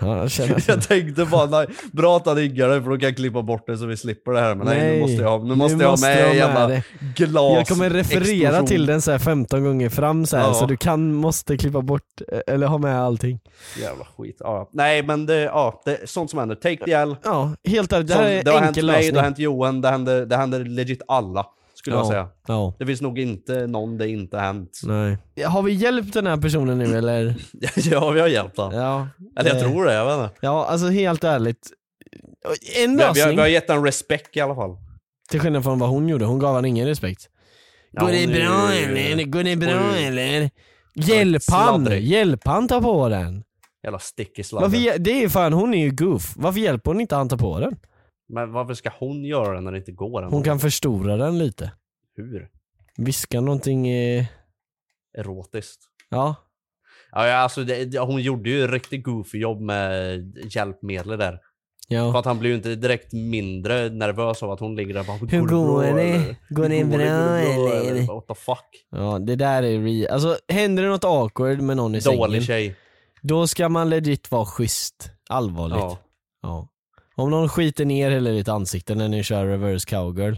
[0.00, 3.08] ja, jag, känner jag tänkte bara, nej, bra att han diggar det för då kan
[3.08, 4.54] jag klippa bort det så vi slipper det här.
[4.54, 6.82] Men nej, nu måste jag ha, nu måste jag ha med en jävla det.
[7.16, 8.66] glas Jag kommer referera explosion.
[8.66, 10.54] till den så här 15 gånger fram så, här, Ja.
[10.54, 13.40] så du kan, måste klippa bort, eller ha med allting.
[13.80, 14.36] Jävla skit.
[14.40, 14.68] Ja.
[14.72, 16.54] Nej men det, ja, det är sånt som händer.
[16.56, 17.16] Take the L.
[17.24, 19.12] Ja, helt ärligt, det här är det har hänt enkel mig, lösning.
[19.14, 21.46] det har hänt Johan, det händer, det händer legit alla.
[21.80, 22.28] Skulle jag Ja, säga.
[22.46, 22.74] ja.
[22.78, 24.80] Det finns nog inte någon det inte hänt.
[24.84, 25.18] Nej.
[25.46, 27.34] Har vi hjälpt den här personen nu eller?
[27.90, 28.78] ja, vi har hjälpt honom.
[28.80, 29.08] Ja.
[29.36, 30.34] Eller jag eh, tror det, jag vet inte.
[30.46, 31.70] Ja, alltså helt ärligt.
[32.84, 34.76] En Vi, har- vi, lösning, har, vi har gett en respekt i alla fall.
[35.30, 37.28] till skillnad från vad hon gjorde, hon gav han ingen respekt.
[37.92, 39.24] Ja, Går det bra eller?
[39.24, 40.50] Går det bra är ju- eller?
[40.94, 41.88] Hjälp han!
[42.00, 43.42] Hjälp han ta på den!
[43.82, 44.66] Jävla sticky sladder.
[44.68, 46.32] Varför, hj- det är fan, hon är ju goof.
[46.36, 47.76] Varför hjälper hon inte han ta på den?
[48.32, 50.22] Men varför ska hon göra det när det inte går?
[50.22, 51.72] Hon kan förstora den lite.
[52.16, 52.48] Hur?
[52.96, 54.24] Viska någonting, eh,
[55.18, 55.80] Erotiskt.
[56.08, 56.34] ja.
[57.12, 60.20] Ja, alltså det, hon gjorde ju riktigt goofy jobb med
[60.54, 61.32] hjälpmedel där.
[61.88, 62.18] För ja.
[62.18, 65.16] att han blir ju inte direkt mindre nervös av att hon ligger där och bara
[65.16, 65.88] Hur går bra, det?
[65.88, 66.36] eller?
[66.48, 68.06] Går det bra, Går det eller?
[68.14, 68.86] What the fuck?
[68.90, 70.08] Ja, det där är re...
[70.08, 72.76] Alltså händer det något awkward med någon i Dålig sängen, tjej.
[73.22, 75.10] då ska man legit vara schysst.
[75.28, 75.78] Allvarligt.
[75.78, 75.98] Ja.
[76.42, 76.68] Ja.
[77.20, 80.36] Om någon skiter ner hela ditt ansikte när ni kör reverse cowgirl,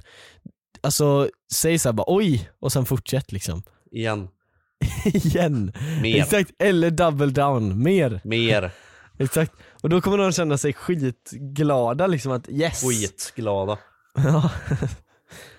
[0.81, 3.62] alltså säg såhär bara oj och sen fortsätt liksom.
[3.90, 4.29] Igen.
[5.05, 5.73] Igen.
[6.03, 6.23] Mer.
[6.23, 8.21] Exakt, eller double down, mer.
[8.25, 8.71] Mer.
[9.18, 9.53] Exakt.
[9.83, 12.83] Och då kommer de känna sig skitglada liksom att yes.
[12.83, 13.79] Skitglada.
[14.14, 14.51] Ja.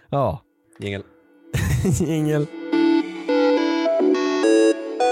[0.10, 0.42] ja.
[0.80, 1.04] Jingel.
[2.00, 2.46] Jingel.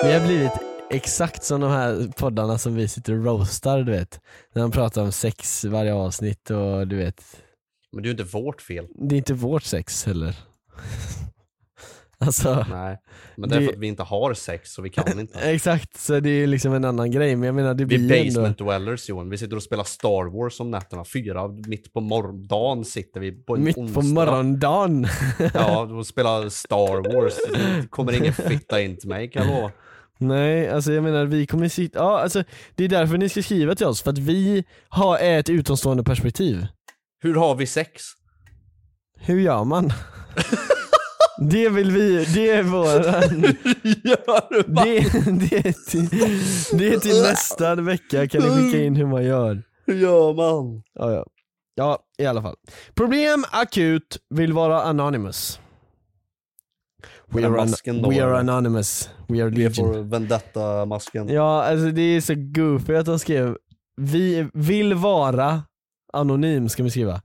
[0.04, 4.20] Vi har blivit exakt som de här poddarna som vi sitter och roastar du vet.
[4.54, 7.24] När de pratar om sex varje avsnitt och du vet.
[7.92, 8.88] Men det är ju inte vårt fel.
[8.96, 10.36] Det är inte vårt sex heller.
[12.18, 12.66] alltså.
[12.70, 12.98] Nej.
[13.36, 15.40] Men det är för att vi inte har sex så vi kan inte.
[15.40, 18.24] Exakt, så det är liksom en annan grej men jag menar det Vi blir är
[18.24, 19.30] ju basement ändå dwellers Johan.
[19.30, 21.06] Vi sitter och spelar Star Wars om nätterna.
[21.06, 24.02] Fyra mitt på morgondagen sitter vi på en mitt onsdag.
[24.02, 25.08] på morgondagen.
[25.54, 27.34] Ja, och spelar Star Wars.
[27.82, 29.72] Det kommer ingen fitta in till mig kan jag lova.
[30.22, 32.44] Nej, alltså jag menar vi kommer sitta, ja alltså
[32.76, 36.68] det är därför ni ska skriva till oss, för att vi har ett utomstående perspektiv.
[37.20, 38.04] Hur har vi sex?
[39.20, 39.94] Hur gör man?
[41.50, 43.42] det vill vi, det är våran...
[43.42, 45.04] det,
[45.50, 46.10] det, är till,
[46.78, 49.64] det är till nästa vecka kan ni skicka in hur man gör.
[49.86, 50.84] Hur gör man?
[50.94, 51.26] Ja, ja.
[51.76, 52.56] ja i alla fall.
[52.96, 55.61] Problem akut, vill vara anonymous.
[57.34, 59.94] We are, masken an, då, we are anonymous, we are Vi legion.
[59.94, 61.30] får vendetta-masken.
[61.30, 63.58] Ja, alltså det är så goofy att de skrev
[63.98, 65.64] Vi vill vara
[66.14, 67.22] anonym ska vi skriva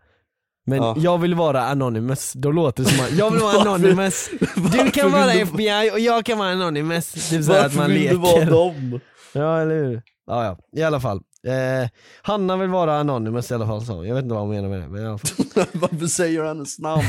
[0.67, 0.95] Men Ja.
[0.99, 4.47] jag vill vara anonymous, då låter det som att jag vill vara Varför- anonymous Du
[4.63, 7.79] varför kan vara du- FBI och jag kan vara anonymous Typ så här att Varför
[7.79, 9.01] man vill leker du vara dem?
[9.33, 10.03] Ja eller hur?
[10.27, 10.59] Ja, ja.
[10.81, 11.89] i alla fall eh,
[12.23, 14.05] Hanna vill vara anonymous i alla fall så.
[14.05, 16.49] jag vet inte vad hon menar med det men i alla fall Varför säger du
[16.49, 17.03] hennes namn?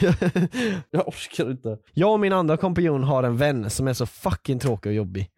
[0.90, 1.78] Jag orkar inte.
[1.92, 5.30] Jag och min andra kompanjon har en vän som är så fucking tråkig och jobbig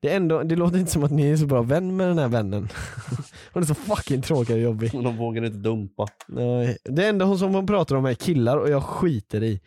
[0.00, 2.18] det, är ändå, det låter inte som att ni är så bra vän med den
[2.18, 2.68] här vännen
[3.52, 6.06] Hon är så fucking tråkig och jobbig Men de vågar inte dumpa.
[6.28, 9.60] Nej, det enda hon som hon pratar om är killar och jag skiter i.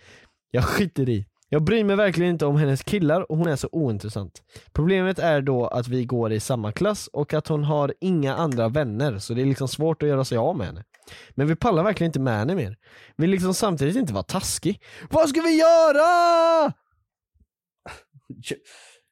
[0.51, 1.25] Jag skiter i.
[1.51, 4.43] Jag bryr mig verkligen inte om hennes killar och hon är så ointressant.
[4.73, 8.69] Problemet är då att vi går i samma klass och att hon har inga andra
[8.69, 10.83] vänner så det är liksom svårt att göra sig av med henne.
[11.29, 12.77] Men vi pallar verkligen inte med henne mer.
[13.17, 14.81] Vill liksom samtidigt inte vara taskig.
[15.09, 16.73] Vad ska vi göra?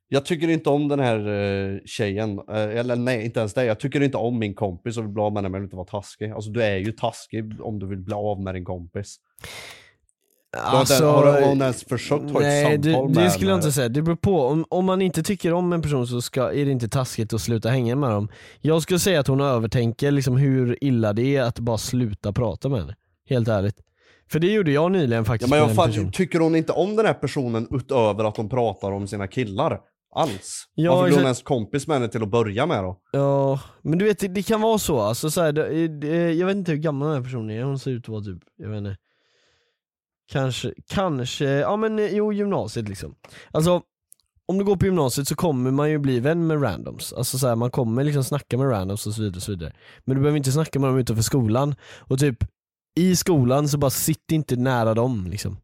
[0.10, 3.66] Jag tycker inte om den här uh, tjejen, eh, eller nej inte ens det.
[3.66, 5.68] Jag tycker inte om min kompis och vill bli av med henne men jag vill
[5.68, 6.32] inte vara taskig.
[6.32, 9.18] Alltså du är ju taskig om du vill bli av med din kompis.
[11.00, 13.90] Du har du- ens försökt ha ett samtal det, med det skulle jag inte säga.
[13.90, 14.42] Det beror på.
[14.42, 17.42] Om, om man inte tycker om en person så ska, är det inte taskigt att
[17.42, 18.30] sluta hänga med dem.
[18.62, 22.70] Jag skulle säga att hon övertänker liksom hur illa det är att bara sluta prata
[22.70, 22.96] med henne.
[23.30, 23.76] Helt ärligt.
[24.32, 26.96] För det gjorde jag nyligen Ja, faktiskt men med jag fan, tycker hon inte om
[26.96, 29.80] den här personen utöver att hon pratar om sina killar?
[30.16, 30.64] Alls?
[30.76, 32.98] Ja, Varför blir hon ens kompis med henne till att börja med då?
[33.12, 35.00] Ja, men du vet det, det kan vara så.
[35.00, 37.64] Alltså, så här, det, det, jag vet inte hur gammal den här personen är.
[37.64, 38.96] Hon ser ut att vara typ, jag vet inte.
[40.32, 43.16] Kanske, kanske, ja men eh, jo gymnasiet liksom.
[43.52, 43.82] Alltså
[44.46, 47.14] om du går på gymnasiet så kommer man ju bli vän med randoms.
[47.14, 49.74] Alltså så här, man kommer liksom snacka med randoms och så vidare och så vidare.
[50.06, 51.76] Men du behöver inte snacka med dem utanför skolan.
[52.00, 52.38] Och typ
[53.00, 55.58] i skolan så bara sitt inte nära dem liksom.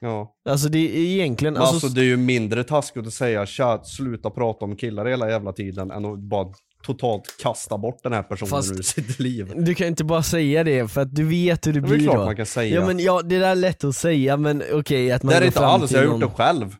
[0.00, 0.34] Ja.
[0.48, 4.30] Alltså det är egentligen, alltså, alltså, det är ju mindre taskigt att säga tja, sluta
[4.30, 6.52] prata om killar hela jävla tiden än att bara
[6.84, 9.52] totalt kasta bort den här personen Fast- ur sitt liv.
[9.56, 11.98] du kan inte bara säga det för att du vet hur det Det är väl
[11.98, 12.24] blir klart då.
[12.24, 12.74] man kan säga.
[12.74, 15.44] Ja men ja, det där är lätt att säga men okej att man det är
[15.46, 16.76] inte alls, jag har gjort det själv.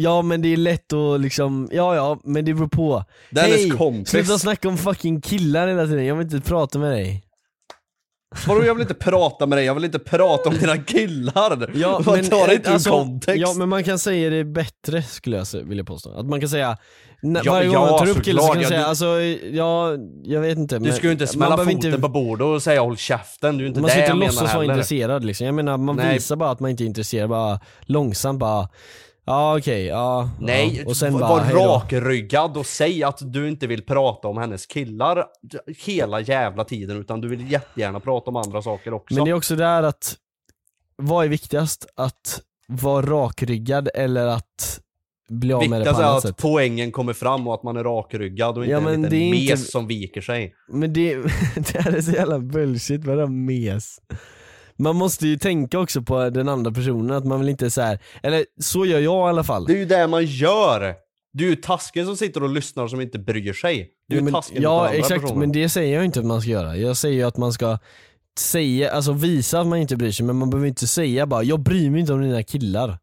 [0.00, 3.04] Ja men det är lätt att liksom, ja ja men det beror på.
[3.30, 3.70] Det är hennes Hej!
[3.70, 4.08] kompis.
[4.08, 7.24] Sluta snacka om fucking killar hela tiden, jag vill inte prata med dig.
[8.46, 11.70] Vadå jag vill inte prata med dig, jag vill inte prata om dina killar!
[11.74, 13.40] Ja, Man men, tar det eh, inte ur alltså, kontext.
[13.40, 16.12] Ja men man kan säga det bättre skulle jag vilja påstå.
[16.18, 16.76] Att man kan säga,
[17.22, 18.86] n- Ja, varje gång ja, man tar upp killar så kan man ja, säga, du-
[18.86, 19.06] alltså
[19.56, 19.92] ja,
[20.24, 20.78] jag vet inte.
[20.78, 23.80] Du ska ju inte smälla foten på bordet och säga håll käften, det är inte
[23.80, 25.46] Man ska inte jag låtsas vara intresserad liksom.
[25.46, 26.14] Jag menar man Nej.
[26.14, 28.68] visar bara att man inte är intresserad, bara långsamt bara
[29.24, 30.30] Ja okej, ja.
[30.40, 30.88] Nej, ja.
[30.88, 35.24] och sen var rakryggad och säg att du inte vill prata om hennes killar
[35.86, 39.14] hela jävla tiden utan du vill jättegärna prata om andra saker också.
[39.14, 40.14] Men det är också där att,
[40.96, 41.86] vad är viktigast?
[41.96, 44.80] Att vara rakryggad eller att
[45.28, 46.36] bli av med det på annat att sätt?
[46.36, 49.16] poängen kommer fram och att man är rakryggad och inte Ja, en men liten det
[49.16, 50.54] är mes inte- som viker sig.
[50.72, 51.14] Men det,
[51.54, 53.98] det här är så jävla bullshit, vadå mes?
[54.76, 57.98] Man måste ju tänka också på den andra personen, att man vill inte så här,
[58.22, 59.64] eller så gör jag i alla fall.
[59.64, 60.94] Det är ju det man gör!
[61.32, 63.90] Du är ju tasken som sitter och lyssnar och som inte bryr sig.
[64.08, 65.38] Du är Ja, ju tasken ja andra exakt, personen.
[65.38, 66.76] men det säger jag inte att man ska göra.
[66.76, 67.78] Jag säger ju att man ska
[68.40, 71.60] säga, alltså visa att man inte bryr sig, men man behöver inte säga bara 'Jag
[71.60, 72.98] bryr mig inte om dina killar'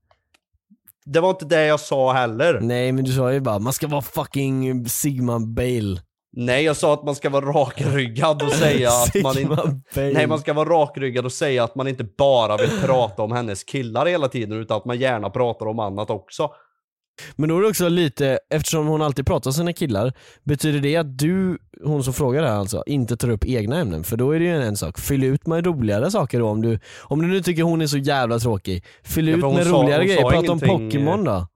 [1.06, 2.60] Det var inte det jag sa heller.
[2.62, 6.00] Nej men du sa ju bara 'Man ska vara fucking Sigma Bale'
[6.38, 9.80] Nej, jag sa att man ska vara rakryggad och säga att man inte...
[9.96, 13.64] Nej, man ska vara rakryggad och säga att man inte bara vill prata om hennes
[13.64, 16.50] killar hela tiden, utan att man gärna pratar om annat också.
[17.36, 20.14] Men då är det också lite, eftersom hon alltid pratar om sina killar,
[20.44, 24.04] betyder det att du, hon som frågar det här alltså, inte tar upp egna ämnen?
[24.04, 26.80] För då är det ju en, sak, fyll ut med roligare saker då om du,
[27.04, 30.06] om du nu tycker hon är så jävla tråkig, fyll Ja, ut med sa- roligare
[30.06, 31.48] grejer, prata om Pokémon då?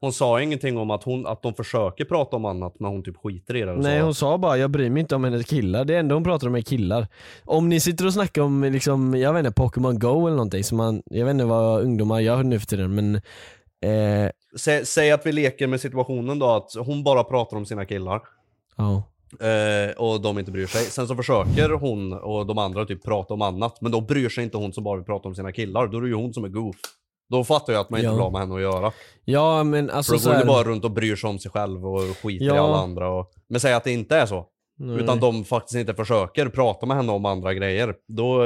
[0.00, 3.16] Hon sa ingenting om att, hon, att de försöker prata om annat, men hon typ
[3.16, 3.76] skiter i det.
[3.76, 4.04] Nej så.
[4.04, 6.54] hon sa bara jag bryr mig inte om hennes killar, det enda hon pratar om
[6.54, 7.08] är killar.
[7.44, 10.76] Om ni sitter och snackar om liksom, jag vet inte, Pokémon Go eller någonting, som
[10.78, 15.26] man, jag vet inte vad ungdomar gör nu för tiden men eh, Sä, säg att
[15.26, 18.20] vi leker med situationen då, att hon bara pratar om sina killar.
[18.76, 19.02] ja.
[19.40, 20.82] Eh, och de inte bryr sig.
[20.84, 24.44] Sen så försöker hon och de andra typ prata om annat, men då bryr sig
[24.44, 25.86] inte hon som bara vill prata om sina killar.
[25.86, 26.76] Då är det ju hon som är goof.
[27.30, 28.12] Då fattar jag att man inte Ja.
[28.12, 28.92] vill ha med henne att göra.
[29.24, 31.38] Ja men alltså För då så går hon här, bara runt och bryr sig om
[31.38, 32.58] sig själv och skiter i Ja.
[32.68, 33.08] alla andra.
[33.10, 33.30] Och...
[33.48, 34.46] Men säg att det inte är så.
[34.78, 34.96] Nej.
[34.96, 37.94] Utan de faktiskt inte försöker prata med henne om andra grejer.
[38.08, 38.42] Då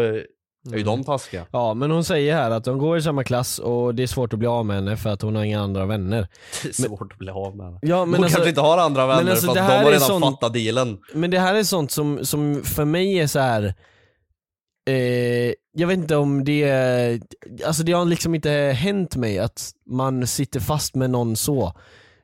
[0.67, 1.47] eh, är ju de taskiga.
[1.53, 4.33] Ja men hon säger här att de går i samma klass och det är svårt
[4.33, 6.29] att bli av med henne för att hon har inga andra vänner.
[6.63, 7.79] Det är svårt att bli av med henne.
[7.83, 9.85] Ja, men hon alltså- kanske inte har andra men vänner alltså, för att de har
[9.85, 10.99] redan sånt- fattat dealen.
[11.15, 13.75] Men det här är sånt som, som för mig är så här.
[14.91, 17.21] Eh, jag vet inte om det,
[17.67, 21.73] alltså det har liksom inte hänt mig att man sitter fast med någon så,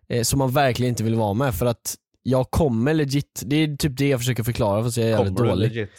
[0.08, 3.76] eh, som man verkligen inte vill vara med för att jag kommer legit, det är
[3.76, 5.56] typ det jag försöker förklara fast jag är jävligt dålig.
[5.68, 5.90] legit?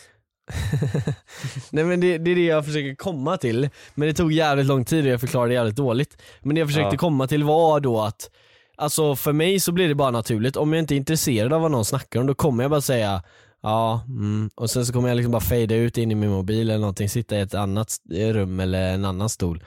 [1.69, 4.85] Nej men det, det är det jag försöker komma till, men det tog jävligt lång
[4.85, 6.21] tid och jag förklarade jävligt dåligt.
[6.41, 6.97] Men det jag försökte Ja.
[6.97, 8.29] komma till var då att,
[8.75, 11.71] alltså för mig så blir det bara naturligt, om jag inte är intresserad av vad
[11.71, 13.23] någon snackar om då kommer jag bara säga
[13.61, 14.49] Ja, mm.
[14.55, 17.09] och sen så kommer jag liksom bara fejda ut in i min mobil eller någonting,
[17.09, 19.63] sitta i ett annat rum eller en annan stol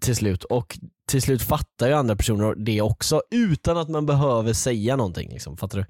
[0.00, 0.44] till slut.
[0.44, 0.78] Och
[1.08, 5.56] till slut fattar ju andra personer det också utan att man behöver säga någonting liksom,
[5.56, 5.84] fattar du?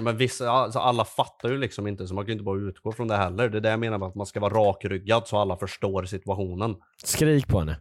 [0.00, 2.60] Ja, men vissa, alltså alla fattar ju liksom inte, så man kan ju inte bara
[2.60, 3.48] utgå från det heller.
[3.48, 6.74] Det är det jag menar med att man ska vara rakryggad så alla förstår situationen.
[7.04, 7.76] Skrik på henne.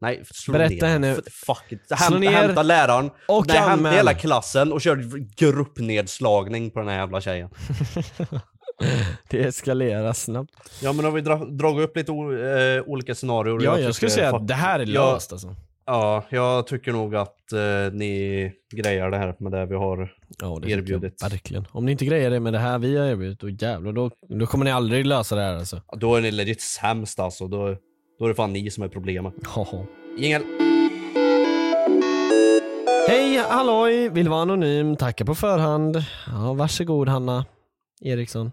[0.00, 0.92] Nej, slå Berätta ner.
[0.92, 1.14] henne-
[1.46, 1.86] Fuck it.
[1.86, 4.96] Slå Hämta, ner hämta läraren, och nej, hämta hela klassen och kör
[5.36, 7.50] gruppnedslagning på den här jävla tjejen.
[9.30, 10.50] Det eskalerar snabbt.
[10.82, 13.54] Ja men har vi dra, dragit upp lite o, eh, olika scenarier.
[13.54, 15.56] Ja, jag tycker skulle säga att det här är löst alltså.
[15.90, 20.58] Ja, jag tycker nog att eh, ni grejar det här med det vi har Ja,
[20.62, 21.22] det erbjudit.
[21.22, 21.66] Verkligen.
[21.72, 24.46] Om ni inte grejer det med det här vi har erbjudit, då jävlar, då, då
[24.46, 25.82] kommer ni aldrig lösa det här alltså.
[25.92, 27.48] Då är ni legit sämst alltså.
[27.48, 27.76] Då,
[28.18, 29.34] då är det fan ni som är problemet.
[29.54, 29.84] Jaha.
[30.18, 30.42] Jingel.
[33.08, 35.96] Hej, halloj, vill vara anonym, tackar på förhand.
[36.26, 37.44] Ja, varsågod Hanna
[38.00, 38.52] Eriksson.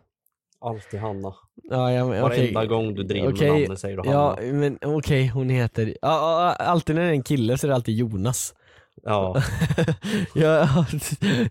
[0.70, 1.34] Alltid Hanna.
[1.70, 2.68] Ja, ja, men, Varenda okej.
[2.68, 4.38] gång du driver Okej, med namnet säger du Hanna.
[4.42, 7.76] Ja, men okej, hon heter, ja, alltid när det är en kille så är det
[7.76, 8.54] alltid Jonas.
[9.04, 9.36] Ja.
[10.36, 10.86] ja,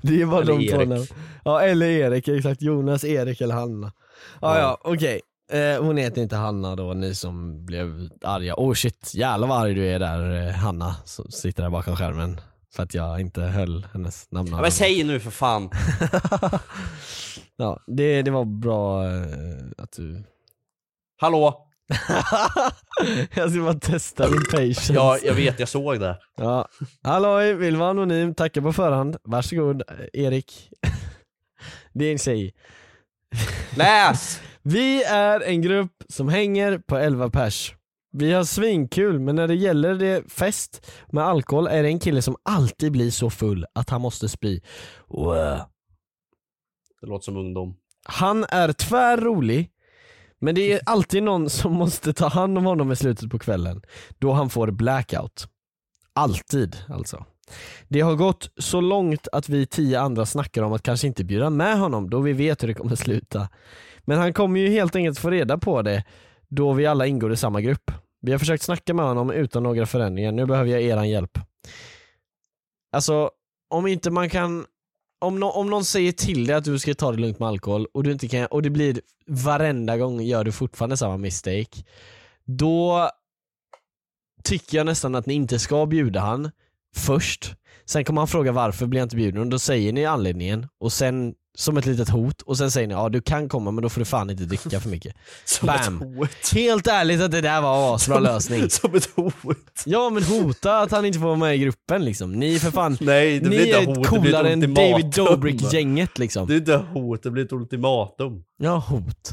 [0.03, 1.07] det är bara Eller de två namn.
[1.45, 2.63] Ja, eller Erik, exakt.
[2.63, 3.93] Jonas, Erik eller Hanna.
[4.41, 4.61] Ja, Ja.
[4.61, 5.21] ja, okej.
[5.53, 8.55] Eh, hon heter inte Hanna då, ni som blev arga.
[8.57, 12.41] Oh shit, jävlar vad arg du är där eh, Hanna, som sitter där bakom skärmen.
[12.75, 14.49] För att jag inte höll hennes namn.
[14.51, 15.71] ja men säg nu för fan.
[17.57, 19.23] Ja, det, det var bra eh,
[19.79, 20.25] att du
[21.17, 21.69] Hallå?
[23.35, 24.93] jag ska bara testa din patience.
[24.93, 26.19] Ja, jag vet, jag såg det.
[26.37, 26.69] Ja.
[27.03, 29.17] Halloj, vill vara anonym, tackar på förhand.
[29.25, 30.71] Varsågod, Erik.
[31.93, 32.55] Det är en tjej.
[33.77, 34.41] Läs!
[34.63, 37.75] Vi är en grupp som hänger på 11 pers.
[38.17, 42.23] Vi har svinkul, men när det gäller det fest med alkohol är det en kille
[42.23, 44.61] som alltid blir så full att han måste spy.
[45.09, 45.59] Wow.
[47.01, 47.77] Det låter som ungdom.
[48.05, 49.71] Han är tvärrolig,
[50.39, 53.83] men det är alltid någon som måste ta hand om honom i slutet på kvällen,
[54.19, 55.49] då han får blackout.
[56.13, 57.25] Alltid alltså.
[57.89, 61.51] Det har gått så långt att vi tio andra snackar om att kanske inte bjuda
[61.51, 63.49] med honom då vi vet hur det kommer sluta.
[64.05, 66.05] Men han kommer ju helt enkelt få reda på det
[66.49, 67.91] då vi alla ingår i samma grupp.
[68.25, 71.39] Vi har försökt snacka med honom utan några förändringar, nu behöver jag eran hjälp.
[72.93, 73.31] Alltså,
[73.71, 74.67] om inte man kan
[75.21, 77.87] om, no om någon säger till dig att du ska ta det lugnt med alkohol
[77.95, 81.85] och du inte kan, och det blir varenda gång gör du fortfarande samma mistake,
[82.45, 83.11] då
[84.45, 86.51] tycker jag nästan att ni inte ska bjuda han
[86.97, 87.55] först.
[87.85, 90.93] Sen kommer han fråga varför blir jag inte bjuden och då säger ni anledningen och
[90.93, 93.89] sen som ett litet hot och sen säger ni ja du kan komma men då
[93.89, 95.15] får du fan inte dricka för mycket.
[95.45, 96.03] Som Bam!
[96.03, 96.53] ett hot.
[96.55, 98.71] Helt ärligt att det där var en asbra lösning.
[98.71, 99.83] Som ett hot.
[99.85, 102.33] Ja men hota att han inte får vara med i gruppen liksom.
[102.33, 104.75] Ni är för fan, Nej, det ni blir är hot, coolare än.
[104.75, 106.47] David Dobrik-gänget liksom.
[106.49, 108.45] Det är inte hot, det blir ett ultimatum.
[108.59, 109.31] Ja, hot.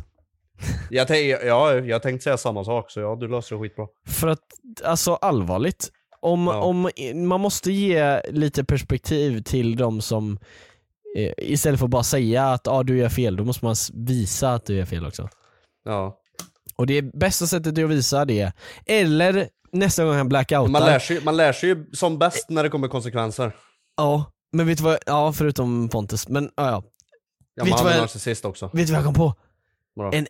[0.89, 3.85] Jag, tänk, ja, jag tänkte säga samma sak, så ja, du löser det skitbra.
[4.07, 4.39] För att,
[4.83, 6.61] alltså allvarligt, om, Ja.
[6.61, 6.89] om,
[7.27, 10.39] man måste ge lite perspektiv till de som
[11.37, 14.65] Istället för att bara säga att ah, du gör fel, då måste man visa att
[14.65, 15.29] du gör fel också.
[15.85, 16.17] Ja.
[16.75, 18.53] Och det bästa sättet är att visa det,
[18.85, 20.71] eller nästa gång han blackoutar.
[20.71, 23.55] Man lär, sig, man lär sig ju som bäst när det kommer konsekvenser.
[23.97, 26.83] Ja, men vet du vad, ja förutom Pontus, men ja, ja.
[27.55, 28.69] Ja, du vad är narcissist också.
[28.73, 29.35] Vet du vad jag kom på?
[30.13, 30.27] En,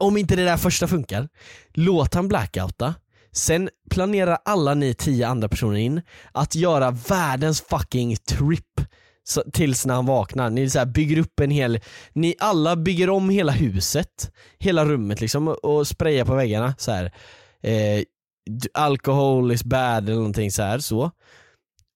[0.00, 1.28] om inte det där första funkar,
[1.72, 2.94] låt han blackouta,
[3.32, 6.02] sen planerar alla ni tio andra personer in
[6.32, 8.80] att göra världens fucking trip
[9.24, 10.50] så, tills när han vaknar.
[10.50, 11.80] Ni så här bygger upp en hel,
[12.12, 17.12] ni alla bygger om hela huset, hela rummet liksom och sprayar på väggarna så här.
[17.62, 18.02] Eh,
[18.74, 21.10] alcohol is bad eller någonting så här så.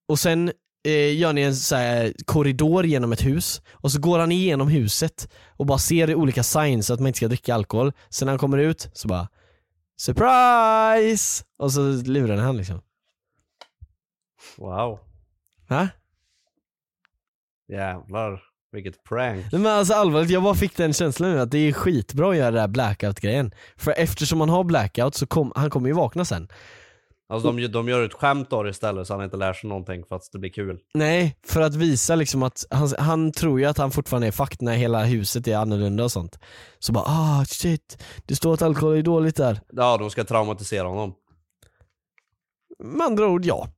[0.09, 0.53] Och sen
[0.85, 4.68] eh, gör ni en så här korridor genom ett hus och så går han igenom
[4.68, 7.93] huset och bara ser olika signs att man inte ska dricka alkohol.
[8.11, 9.29] Sen när han kommer ut så bara
[10.01, 11.45] Surprise!
[11.59, 12.81] Och så lurar han liksom.
[14.57, 14.99] Wow.
[15.68, 15.89] Va?
[17.69, 18.43] Jävlar,
[18.73, 19.53] vilket prank.
[19.53, 22.51] Men alltså allvarligt, jag bara fick den känslan nu att det är skitbra att göra
[22.51, 23.53] det här blackout-grejen.
[23.77, 26.49] För eftersom han har blackout så kom, han kommer ju vakna sen.
[27.31, 30.05] Alltså de, de gör ett skämt av det istället så han inte lär sig någonting
[30.05, 30.79] för att det blir kul.
[30.95, 34.62] Nej, för att visa liksom att han, han tror ju att han fortfarande är fucked
[34.62, 36.39] när hela huset är annorlunda och sånt.
[36.79, 39.61] Så bara ah shit, det står att alkohol är dåligt där.
[39.73, 41.14] Ja, de ska traumatisera honom.
[42.79, 43.69] Med andra ord, ja.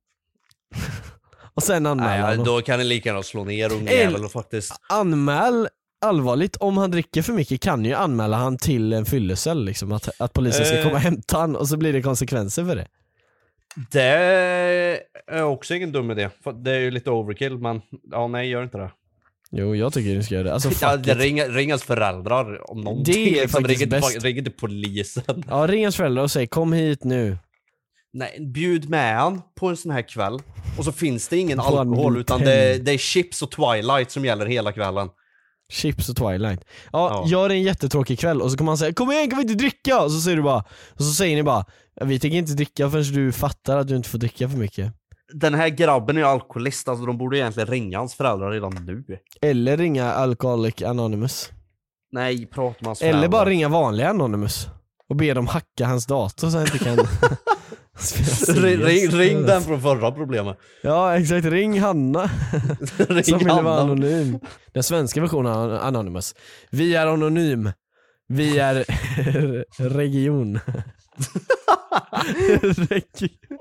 [1.61, 2.45] Och sen anmäla Nej, honom.
[2.45, 4.73] då kan ni lika gärna slå ner ungjäveln och faktiskt...
[4.89, 5.69] Anmäl
[6.05, 10.21] allvarligt, om han dricker för mycket kan ju anmäla han till en fyllecell liksom, att,
[10.21, 10.83] att polisen ska Eh.
[10.83, 12.87] komma och hämta han och så blir det konsekvenser för det.
[13.93, 14.03] Det
[15.27, 16.29] är också ingen dum idé.
[16.63, 17.81] Det är ju lite overkill, men
[18.11, 18.91] ja, nej, gör inte det.
[19.51, 20.53] Jo, jag tycker du ska göra det.
[20.55, 20.71] Alltså
[21.07, 23.15] Ja, ring, ring hans föräldrar om någonting.
[23.15, 23.63] Det är liksom.
[23.63, 24.25] faktiskt ring, bäst.
[24.25, 25.45] ring inte polisen.
[25.49, 27.39] Ja, ring hans föräldrar och säg kom hit nu.
[28.13, 30.39] Nej, bjud med han på en sån här kväll.
[30.79, 34.47] Och så finns det ingen alkohol, utan det, det är chips och Twilight som gäller
[34.47, 35.09] hela kvällen.
[35.73, 36.65] Chips och Twilight.
[36.93, 37.25] Ja, Ja.
[37.27, 40.01] gör en jättetråkig kväll och så kommer han säga kom igen kan vi inte dricka?
[40.03, 42.91] Och så säger du bara, och så säger ni bara "Ja, vi tänker inte dricka
[42.91, 44.93] förrän du fattar att du inte får dricka för mycket.
[45.33, 49.05] Den här grabben är alkoholist, alltså de borde egentligen ringa hans föräldrar redan nu.
[49.43, 51.51] Eller ringa Alcoholic Anonymous.
[52.13, 53.29] Nej, prata med hans Eller föräldrar.
[53.29, 54.69] bara ringa vanliga Anonymous.
[55.09, 56.97] Och be dem hacka hans dator så han inte kan
[58.49, 60.59] ring, ring, ring den från förra problemet.
[60.83, 62.31] Ja exakt, ring Hanna.
[63.09, 63.81] Ring som ville vara Hanna.
[63.81, 64.39] anonym.
[64.73, 66.35] Den svenska versionen av Anonymous.
[66.71, 67.73] Vi är anonym.
[68.29, 68.75] Vi är
[69.89, 70.61] region.
[72.61, 73.59] region.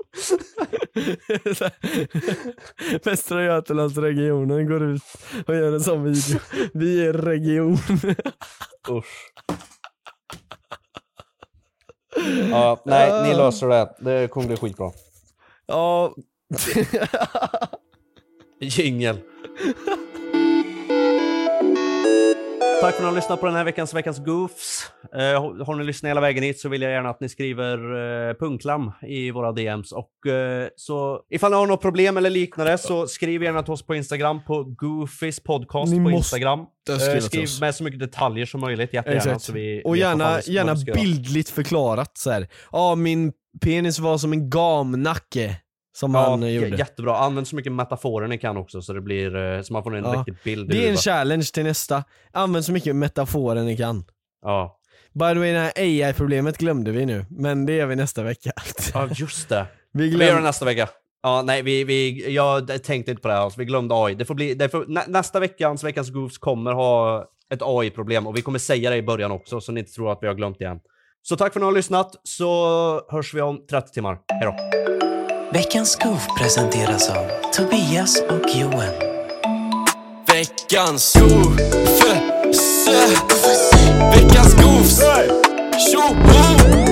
[3.04, 5.02] Västra Götalandsregionen går ut
[5.46, 6.38] och gör en sån video.
[6.74, 7.78] Vi är region.
[8.90, 9.32] Usch.
[12.50, 13.94] Ja, nej, ni löser det.
[13.98, 14.90] Det kommer bli skitbra.
[15.66, 16.14] Ja.
[18.60, 19.18] Jingel.
[22.80, 24.79] Tack för att ni har lyssnat på den här veckans Veckans Goofs.
[25.14, 27.78] Eh, har- ni lyssnat hela vägen hit så vill jag gärna att ni skriver
[28.28, 29.92] eh, punklam i våra DMs.
[29.92, 33.86] Och eh, så ifall ni har något problem eller liknande så skriv gärna till oss
[33.86, 36.66] på Instagram på Goofys podcast Ni på måste Instagram.
[36.88, 37.60] skriva Eh, till skriv oss.
[37.60, 39.16] med så mycket detaljer som möjligt jättegärna.
[39.20, 39.42] Exakt.
[39.42, 41.00] Så vi och vet vad fan gärna, vi ska- gärna vad vi ska göra.
[41.02, 42.48] bildligt förklarat så här.
[42.72, 43.32] Ja, min
[43.64, 45.56] penis var som en gamnacke.
[45.92, 46.76] Som han eh, j- gjorde.
[46.76, 47.16] Jättebra.
[47.18, 50.04] Använd så mycket metaforer ni kan också så det blir eh, så man får en
[50.04, 50.12] Ja.
[50.12, 50.64] riktig bild.
[50.64, 51.00] i Det är en huvudet.
[51.04, 52.04] challenge till nästa.
[52.32, 54.04] Använd så mycket metaforer ni kan.
[54.42, 54.79] Ja.
[55.14, 58.52] By the way, det här AI-problemet glömde vi nu, men det gör vi nästa vecka.
[58.94, 59.66] Ja, just det.
[59.92, 60.88] Vi Vi, glöm- gör det nästa vecka.
[61.22, 63.58] Ja, nej, vi, vi, jag tänkte inte på det här alls.
[63.58, 64.14] Vi glömde AI.
[64.14, 68.36] Det får bli, det får, nä, nästa veckans Veckans Goofs kommer ha ett AI-problem och
[68.36, 70.58] vi kommer säga det i början också så ni inte tror att vi har glömt
[70.58, 70.78] det igen.
[71.22, 74.18] Så tack för att ni har lyssnat så hörs vi om 30 timmar.
[74.32, 74.54] Hej då!
[75.52, 78.94] Veckans Goof presenteras av Tobias och Johan.
[80.26, 82.06] Veckans Goofs.
[84.14, 84.49] Veckans
[84.80, 85.02] Goofs.
[85.76, 86.89] Tjoho!